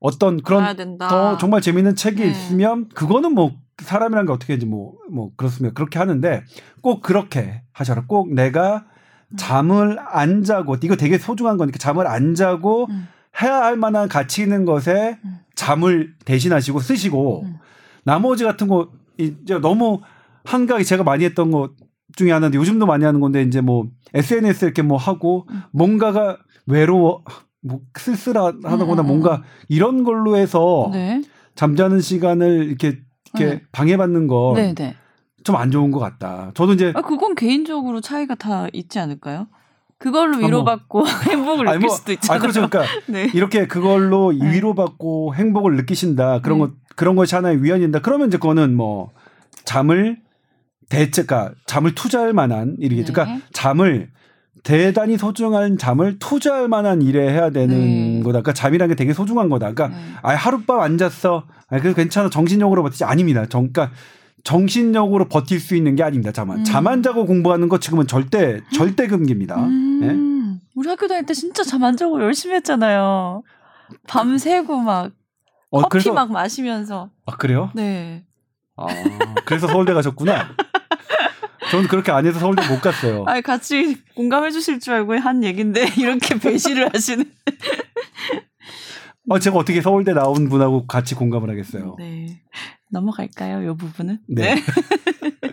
[0.00, 2.28] 어떤 그런 더 정말 재밌는 책이 네.
[2.28, 3.52] 있으면 그거는 뭐
[3.82, 5.74] 사람이란 게 어떻게 하지 뭐, 뭐 그렇습니다.
[5.74, 6.42] 그렇게 하는데
[6.80, 8.04] 꼭 그렇게 하셔라.
[8.06, 8.84] 꼭 내가
[9.28, 9.36] 음.
[9.36, 13.08] 잠을 안 자고 이거 되게 소중한 거니까 잠을 안 자고 음.
[13.42, 15.38] 해야 할 만한 가치 있는 것에 음.
[15.54, 17.58] 잠을 대신하시고 쓰시고 음.
[18.04, 20.00] 나머지 같은 거 이제 너무
[20.44, 21.72] 한가하게 제가 많이 했던 것
[22.16, 25.62] 중에 하나인데 요즘도 많이 하는 건데 이제 뭐 SNS 이렇게 뭐 하고 음.
[25.72, 27.24] 뭔가가 외로워
[27.60, 29.06] 뭐 쓸쓸하다거나 음.
[29.06, 31.22] 뭔가 이런 걸로 해서 네.
[31.54, 33.00] 잠자는 시간을 이렇게
[33.34, 33.62] 이렇게 네.
[33.72, 34.54] 방해받는 건
[35.42, 35.70] 좀안 네, 네.
[35.70, 36.52] 좋은 것 같다.
[36.54, 39.46] 저도 이제 아, 그건 개인적으로 차이가 다 있지 않을까요?
[39.98, 42.36] 그걸로 위로받고 뭐, 행복을 느낄 뭐, 수도 있잖아요.
[42.36, 42.68] 아, 그렇죠.
[42.68, 43.30] 그러니까 네.
[43.34, 44.52] 이렇게 그걸로 네.
[44.52, 46.40] 위로받고 행복을 느끼신다.
[46.40, 46.64] 그런 네.
[46.66, 48.00] 것 그런 것이 하나의 위안인다.
[48.00, 49.10] 그러면 이제 그거는 뭐
[49.64, 50.18] 잠을
[50.88, 53.12] 대체가 그러니까 잠을 투자할 만한 일이겠죠.
[53.12, 53.42] 그러니까 네.
[53.52, 54.10] 잠을
[54.62, 58.18] 대단히 소중한 잠을 투자할 만한 일에 해야 되는 네.
[58.18, 58.40] 거다.
[58.40, 59.72] 그러니까 잠이라는 게 되게 소중한 거다.
[59.72, 60.04] 그러니까 네.
[60.22, 61.44] 아 하룻밤 안 잤어.
[61.68, 62.30] 아 그래도 괜찮아.
[62.30, 63.46] 정신적으로 버티지 아닙니다.
[63.46, 63.94] 정, 그러니까
[64.44, 66.30] 정신력으로 버틸 수 있는 게 아닙니다.
[66.32, 66.58] 잠안.
[66.58, 66.64] 음.
[66.64, 69.56] 잠안 자고 공부하는 거 지금은 절대 절대 금기입니다.
[69.64, 70.00] 음.
[70.00, 70.60] 네?
[70.76, 73.42] 우리 학교 다닐 때 진짜 잠 안 자고 열심히 했잖아요.
[74.06, 75.12] 밤새고 막
[75.70, 77.10] 어, 커피 그래서, 막 마시면서.
[77.26, 77.70] 아 그래요?
[77.74, 78.24] 네.
[78.76, 78.86] 아
[79.44, 80.48] 그래서 서울대 가셨구나.
[81.70, 83.24] 저는 그렇게 안 해서 서울대 못 갔어요.
[83.26, 87.24] 아 같이 공감해 주실 줄 알고 한 얘긴데 이렇게 배신을 하시는.
[89.30, 91.96] 어, 제가 어떻게 서울대 나온 분하고 같이 공감을 하겠어요.
[91.98, 92.42] 네.
[92.94, 93.70] 넘어갈까요?
[93.70, 94.18] 이 부분은?
[94.28, 94.54] 네.
[94.54, 94.62] 네.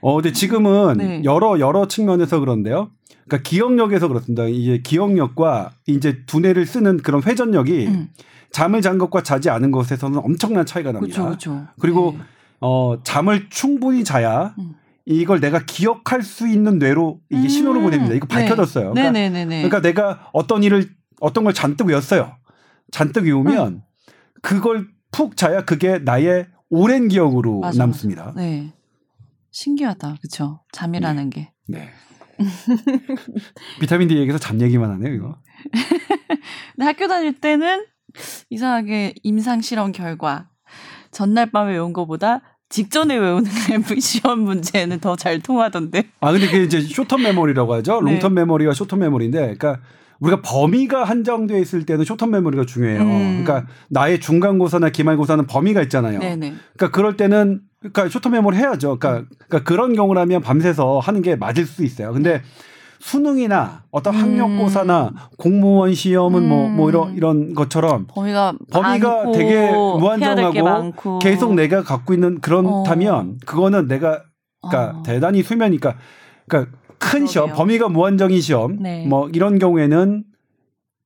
[0.00, 1.22] 어, 근데 지금은 네.
[1.24, 2.90] 여러 여러 측면에서 그런데요.
[3.26, 4.44] 그러니까 기억력에서 그렇습니다.
[4.44, 8.08] 이게 기억력과 이제 두뇌를 쓰는 그런 회전력이 음.
[8.50, 11.30] 잠을 잔 것과 자지 않은 것에서는 엄청난 차이가 납니다.
[11.30, 11.66] 그쵸.
[11.80, 12.24] 그리고 네.
[12.60, 14.74] 어, 잠을 충분히 자야 음.
[15.06, 17.84] 이걸 내가 기억할 수 있는 뇌로 이게 신호를 음.
[17.84, 18.14] 보냅니다.
[18.14, 18.34] 이거 네.
[18.34, 18.92] 밝혀졌어요.
[18.94, 19.10] 네.
[19.10, 20.90] 그러니까, 그러니까 내가 어떤 일을
[21.20, 22.36] 어떤 걸 잔뜩 외웠어요.
[22.90, 23.82] 잔뜩 외우면 음.
[24.42, 28.24] 그걸 푹 자야 그게 나의 오랜 기억으로 맞아, 남습니다.
[28.26, 28.40] 맞아.
[28.40, 28.72] 네.
[29.50, 30.16] 신기하다.
[30.20, 30.62] 그렇죠.
[30.72, 31.36] 잠이라는 네.
[31.40, 31.52] 게.
[31.68, 31.88] 네.
[33.80, 35.36] 비타민 D 얘기해서 잠 얘기만 하네요, 이거.
[36.74, 37.84] 근데 학교 다닐 때는
[38.50, 40.48] 이상하게 임상 실험 결과
[41.10, 42.40] 전날 밤에 외운 것보다
[42.70, 43.50] 직전에 외우는
[44.00, 46.04] 시험 문제는 더 잘 통하던데.
[46.20, 48.00] 아 근데 그게 이제 short-term memory라고 하죠.
[48.00, 48.18] 네.
[48.18, 49.80] long-term memory와 short-term memory인데, 그러니까
[50.22, 53.02] 우리가 범위가 한정되어 있을 때는 short-term memory가 중요해요.
[53.02, 53.44] 음.
[53.44, 56.20] 그러니까 나의 중간고사나 기말고사는 범위가 있잖아요.
[56.20, 56.54] 네네.
[56.76, 58.98] 그러니까 그럴 때는 그러니까 short-term memory 해야죠.
[59.00, 62.12] 그러니까, 그러니까 그런 경우라면 밤새서 하는 게 맞을 수 있어요.
[62.12, 62.40] 근데
[63.00, 65.16] 수능이나 어떤 학력고사나 음.
[65.36, 67.16] 공무원 시험은 뭐뭐 뭐 이런 음.
[67.16, 73.36] 이런 것처럼 범위가 범위가 되게 무한정하고 계속 내가 갖고 있는 그렇다면 어.
[73.44, 74.22] 그거는 내가
[74.62, 75.02] 그러니까 어.
[75.02, 75.96] 대단히 수면이니까
[76.46, 79.04] 그러니까 큰 시험 범위가 무한정인 시험 네.
[79.06, 80.24] 뭐 이런 경우에는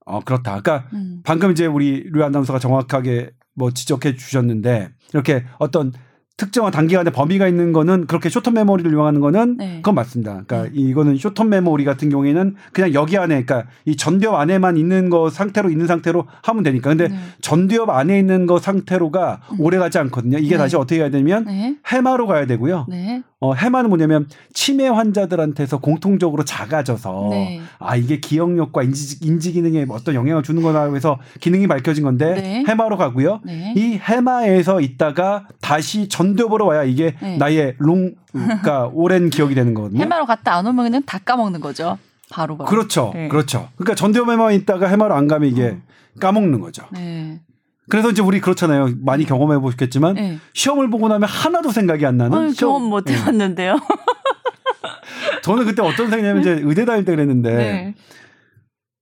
[0.05, 0.61] 어 그렇다.
[0.61, 1.21] 그러니까 음.
[1.25, 5.93] 방금 이제 우리 류 아나운서가 정확하게 뭐 지적해 주셨는데 이렇게 어떤
[6.37, 9.77] 특정한 단기간에 범위가 있는 거는 그렇게 쇼텀 메모리를 이용하는 거는 네.
[9.77, 10.43] 그건 맞습니다.
[10.47, 10.71] 그러니까 네.
[10.75, 15.71] 이거는 쇼텀 메모리 같은 경우에는 그냥 여기 안에 그러니까 이 전두엽 안에만 있는 거 상태로
[15.71, 16.91] 있는 상태로 하면 되니까.
[16.91, 17.17] 근데 네.
[17.41, 19.61] 전두엽 안에 있는 거 상태로가 음.
[19.61, 20.37] 오래 가지 않거든요.
[20.37, 20.57] 이게 네.
[20.59, 21.77] 다시 어떻게 해야 되면 네.
[21.87, 22.87] 해마로 가야 되고요.
[22.91, 23.23] 네.
[23.39, 27.61] 어, 해마는 뭐냐면 치매 환자들한테서 공통적으로 작아져서 네.
[27.79, 32.97] 아 이게 기억력과 인지, 인지 기능에 어떤 영향을 주는 거나 해서 기능이 밝혀진 건데 해마로
[32.97, 33.41] 가고요.
[33.77, 37.37] 이 해마에서 있다가 다시 전 전두엽으로 와야 이게 네.
[37.37, 40.01] 나의 롱, 그러니까 오랜 기억이 되는 거거든요.
[40.01, 41.99] 해마로 갔다 안 오면 그냥 다 까먹는 거죠.
[42.31, 42.69] 바로 바로.
[42.69, 43.13] 그렇죠.
[43.15, 43.29] 네.
[43.29, 43.69] 그렇죠.
[43.77, 46.21] 그러니까 전두엽에만 있다가 해마로 안 가면 이게 어.
[46.21, 46.85] 까먹는 거죠.
[46.93, 47.41] 네.
[47.89, 48.91] 그래서 이제 우리 그렇잖아요.
[49.05, 50.39] 많이 경험해 보셨겠지만 네.
[50.55, 52.37] 시험을 보고 나면 하나도 생각이 안 나는.
[52.37, 53.17] 어, 시험 못 네.
[53.17, 53.79] 해봤는데요.
[55.43, 57.95] 저는 그때 어떤 생각이냐면 이제 의대 다닐 때 그랬는데 네.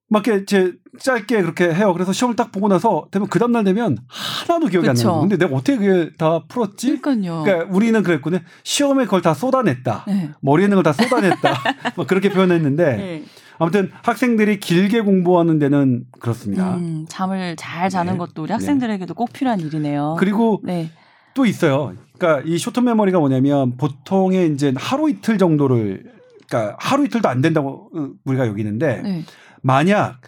[0.08, 1.92] 막 이렇게 제 짧게 그렇게 해요.
[1.92, 5.08] 그래서 시험을 딱 보고 나서 되면 그 다음날 되면 하나도 기억이 그쵸.
[5.08, 5.20] 안 나요.
[5.22, 7.00] 근데 내가 어떻게 그게 다 풀었지?
[7.00, 7.42] 그러니까요.
[7.42, 8.40] 그러니까 우리는 그랬거든요.
[8.62, 10.04] 시험에 그걸 다 쏟아냈다.
[10.06, 10.30] 네.
[10.40, 11.54] 머리에 있는 걸 다 쏟아냈다.
[11.96, 13.24] 뭐 그렇게 표현했는데 네.
[13.58, 16.74] 아무튼 학생들이 길게 공부하는 데는 그렇습니다.
[16.76, 18.18] 음, 잠을 잘 자는 네.
[18.18, 20.16] 것도 우리 학생들에게도 꼭 필요한 일이네요.
[20.18, 20.90] 그리고 네.
[21.34, 21.94] 또 있어요.
[22.18, 26.04] 그러니까 이 쇼트 메모리가 뭐냐면 보통의 이제 하루 이틀 정도를
[26.48, 27.90] 그러니까 하루 이틀도 안 된다고
[28.24, 29.24] 우리가 여기는데 네.
[29.64, 30.20] 만약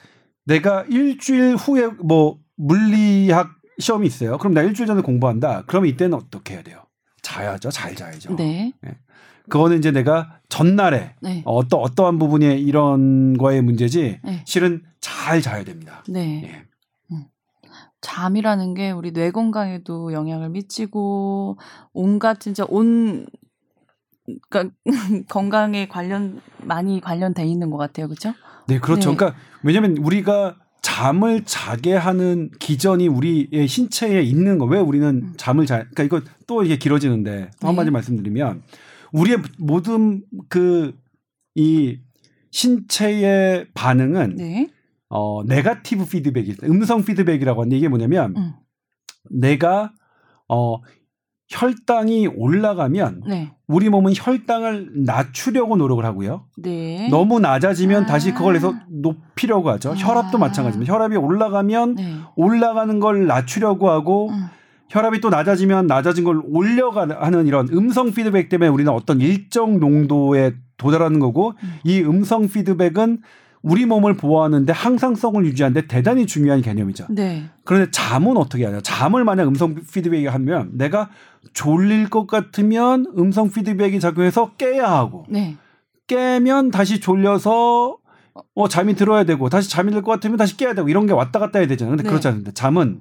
[0.46, 4.38] 내가 일주일 후에 뭐 물리학 시험이 있어요.
[4.38, 5.64] 그럼 나 일주일 전에 공부한다.
[5.66, 6.82] 그러면 이때는 어떻게 해야 돼요?
[7.22, 7.70] 자야죠.
[7.70, 8.34] 잘 자야죠.
[8.36, 8.72] 네.
[8.80, 8.98] 네.
[9.50, 11.42] 그거는 이제 내가 전날에 네.
[11.44, 14.42] 어떠 어떠한 부분에 이런 거의 문제지 네.
[14.46, 16.02] 실은 잘 자야 됩니다.
[16.08, 16.40] 네.
[16.40, 16.64] 네.
[17.12, 17.24] 음.
[18.00, 21.58] 잠이라는 게 우리 뇌 건강에도 영향을 미치고
[21.92, 23.26] 온갖 진짜 온
[24.48, 24.74] 그러니까
[25.28, 28.32] 건강에 관련 많이 관련돼 있는 것 같아요, 그렇죠?
[28.68, 29.10] 네, 그렇죠.
[29.10, 29.16] 네.
[29.16, 34.66] 그러니까 왜냐하면 우리가 잠을 자게 하는 기전이 우리의 신체에 있는 거.
[34.66, 35.34] 왜 우리는 음.
[35.36, 35.84] 잠을 자?
[35.94, 37.90] 그러니까 이거 또 이게 길어지는데 또 한마디 네.
[37.92, 38.62] 말씀드리면
[39.12, 40.92] 우리의 모든 그
[41.56, 41.98] 이
[42.50, 44.68] 신체의 반응은 네.
[45.08, 46.56] 어 네가티브 피드백이.
[46.64, 48.52] 음성 피드백이라고 하는데 이게 뭐냐면 음.
[49.30, 49.92] 내가
[50.48, 50.78] 어
[51.48, 53.52] 혈당이 올라가면 네.
[53.68, 56.44] 우리 몸은 혈당을 낮추려고 노력을 하고요.
[56.56, 57.08] 네.
[57.10, 58.06] 너무 낮아지면 아.
[58.06, 59.90] 다시 그걸 해서 높이려고 하죠.
[59.90, 59.94] 아.
[59.94, 60.92] 혈압도 마찬가지입니다.
[60.92, 62.16] 혈압이 올라가면 네.
[62.34, 64.46] 올라가는 걸 낮추려고 하고 음.
[64.88, 71.20] 혈압이 또 낮아지면 낮아진 걸 올려가는 이런 음성 피드백 때문에 우리는 어떤 일정 농도에 도달하는
[71.20, 71.74] 거고 음.
[71.84, 73.22] 이 음성 피드백은
[73.62, 77.06] 우리 몸을 보호하는데 항상성을 유지하는데 대단히 중요한 개념이죠.
[77.10, 77.44] 네.
[77.64, 78.80] 그런데 잠은 어떻게 하냐?
[78.82, 81.10] 잠을 만약 음성 피드백이 하면 내가
[81.52, 85.56] 졸릴 것 같으면 음성 피드백이 작용해서 깨야 하고 네.
[86.06, 87.96] 깨면 다시 졸려서
[88.54, 91.38] 어 잠이 들어야 되고 다시 잠이 들 것 같으면 다시 깨야 되고 이런 게 왔다
[91.38, 91.92] 갔다 해야 되잖아요.
[91.92, 92.08] 근데 네.
[92.08, 93.00] 그렇지 않는데 잠은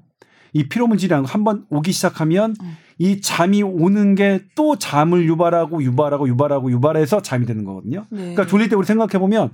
[0.54, 2.78] 이 피로물질이라는 거 한번 오기 시작하면 음.
[2.98, 8.06] 이 잠이 오는 게 또 잠을 유발하고 유발하고 유발하고 유발해서 잠이 되는 거거든요.
[8.10, 8.20] 네.
[8.20, 9.52] 그러니까 졸릴 때 우리 생각해 보면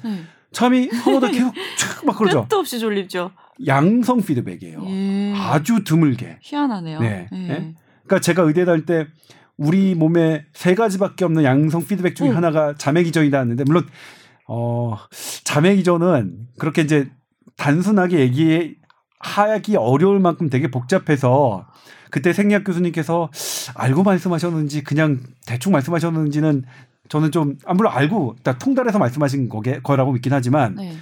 [0.51, 0.57] 네.
[0.57, 1.53] 잠이 한번더 계속
[2.05, 2.43] 막 그러죠.
[2.43, 3.31] 끝도 없이 졸립죠.
[3.65, 4.83] 양성 피드백이에요.
[4.87, 5.33] 예.
[5.35, 6.37] 아주 드물게.
[6.41, 6.99] 희한하네요.
[6.99, 7.27] 네.
[7.31, 7.37] 예.
[7.37, 7.75] 네.
[8.03, 9.07] 그러니까 제가 의대 다닐 때
[9.57, 12.35] 우리 몸에 세 가지밖에 없는 양성 피드백 중에 음.
[12.35, 13.87] 하나가 자매 기전이다 했는데 물론
[14.47, 14.97] 어
[15.43, 17.09] 자매 기전은 그렇게 이제
[17.57, 21.67] 단순하게 얘기하기 어려울 만큼 되게 복잡해서
[22.09, 23.29] 그때 생리학 교수님께서
[23.75, 26.65] 알고 말씀하셨는지 그냥 대충 말씀하셨는지는
[27.09, 30.93] 저는 좀 아, 물론 알고 딱 통달해서 말씀하신 거게 거라고 믿긴 하지만 네.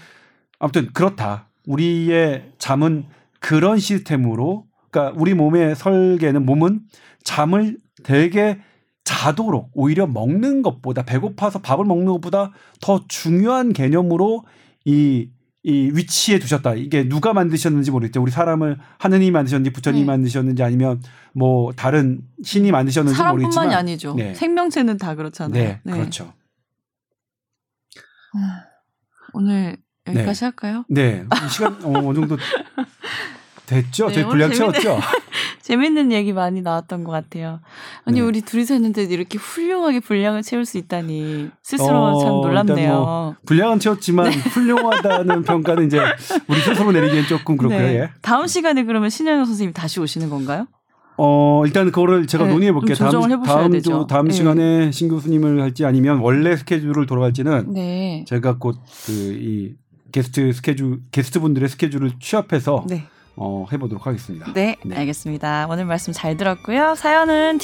[0.60, 1.47] 아무튼 그렇다.
[1.68, 3.06] 우리의 잠은
[3.39, 6.82] 그런 시스템으로 그러니까 우리 몸의 설계는 몸은
[7.24, 8.60] 잠을 되게
[9.04, 14.43] 자도록 오히려 먹는 것보다 배고파서 밥을 먹는 것보다 더 중요한 개념으로
[14.86, 15.30] 이,
[15.64, 16.76] 이 위치에 두셨다.
[16.76, 18.22] 이게 누가 만드셨는지 모르겠죠.
[18.22, 20.07] 우리 사람을 하느님이 만드셨는지 부처님이 네.
[20.07, 21.01] 만드셨는지 아니면
[21.34, 24.14] 뭐 다른 신이 만드셨는지 사람뿐만이 모르겠지만 사람뿐만이 아니죠.
[24.16, 24.34] 네.
[24.36, 25.51] 생명체는 다 그렇잖아요.
[25.62, 25.91] 네, 네.
[25.91, 26.34] 그렇죠.
[28.36, 28.64] 아,
[29.34, 30.45] 오늘 여기까지 네.
[30.45, 30.86] 할까요?
[30.88, 31.26] 네.
[31.49, 32.38] 시간 어, 어느 정도
[33.70, 34.07] 됐죠?
[34.07, 34.99] 네, 저희 분량 채웠죠?
[35.61, 37.59] 재밌는 얘기 많이 나왔던 것 같아요.
[38.03, 38.26] 아니, 네.
[38.26, 42.89] 우리 둘이서 했는데 이렇게 훌륭하게 분량을 채울 수 있다니 스스로 어, 참 놀랍네요.
[42.91, 44.38] 뭐 분량은 채웠지만 네.
[44.38, 45.99] 훌륭하다는 평가는 이제
[46.47, 47.80] 우리 스스로 내리기엔 조금 그렇고요.
[47.80, 47.95] 네.
[47.99, 48.09] 예.
[48.22, 50.65] 다음 시간에 그러면 신현영 선생님 다시 오시는 건가요?
[51.17, 52.95] 어, 일단 그거를 제가 네, 논의해 볼게요.
[52.95, 54.34] 다음, 다음 주, 다음 네.
[54.34, 58.26] 시간에 신 교수님을 할지 아니면 원래 스케줄을 돌아갈지는 네.
[58.28, 59.74] 제가 곧 그 이
[60.11, 63.05] 게스트 스케줄, 게스트 분들의 스케줄을 취합해서 네.
[63.42, 64.52] 어, 해보도록 하겠습니다.
[64.54, 65.68] 네, 네, 알겠습니다.
[65.70, 66.96] 오늘 말씀 잘 들었고요.
[66.96, 67.58] 사연은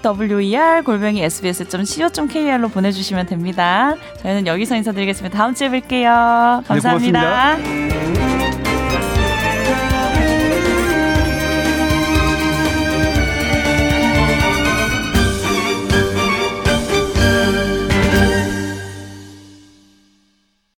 [0.00, 3.94] tower 골뱅이 sbs.co.kr로 보내주시면 됩니다.
[4.22, 5.36] 저희는 여기서 인사드리겠습니다.
[5.36, 6.66] 다음 주에 뵐게요.
[6.66, 7.58] 감사합니다.
[7.58, 8.47] 네,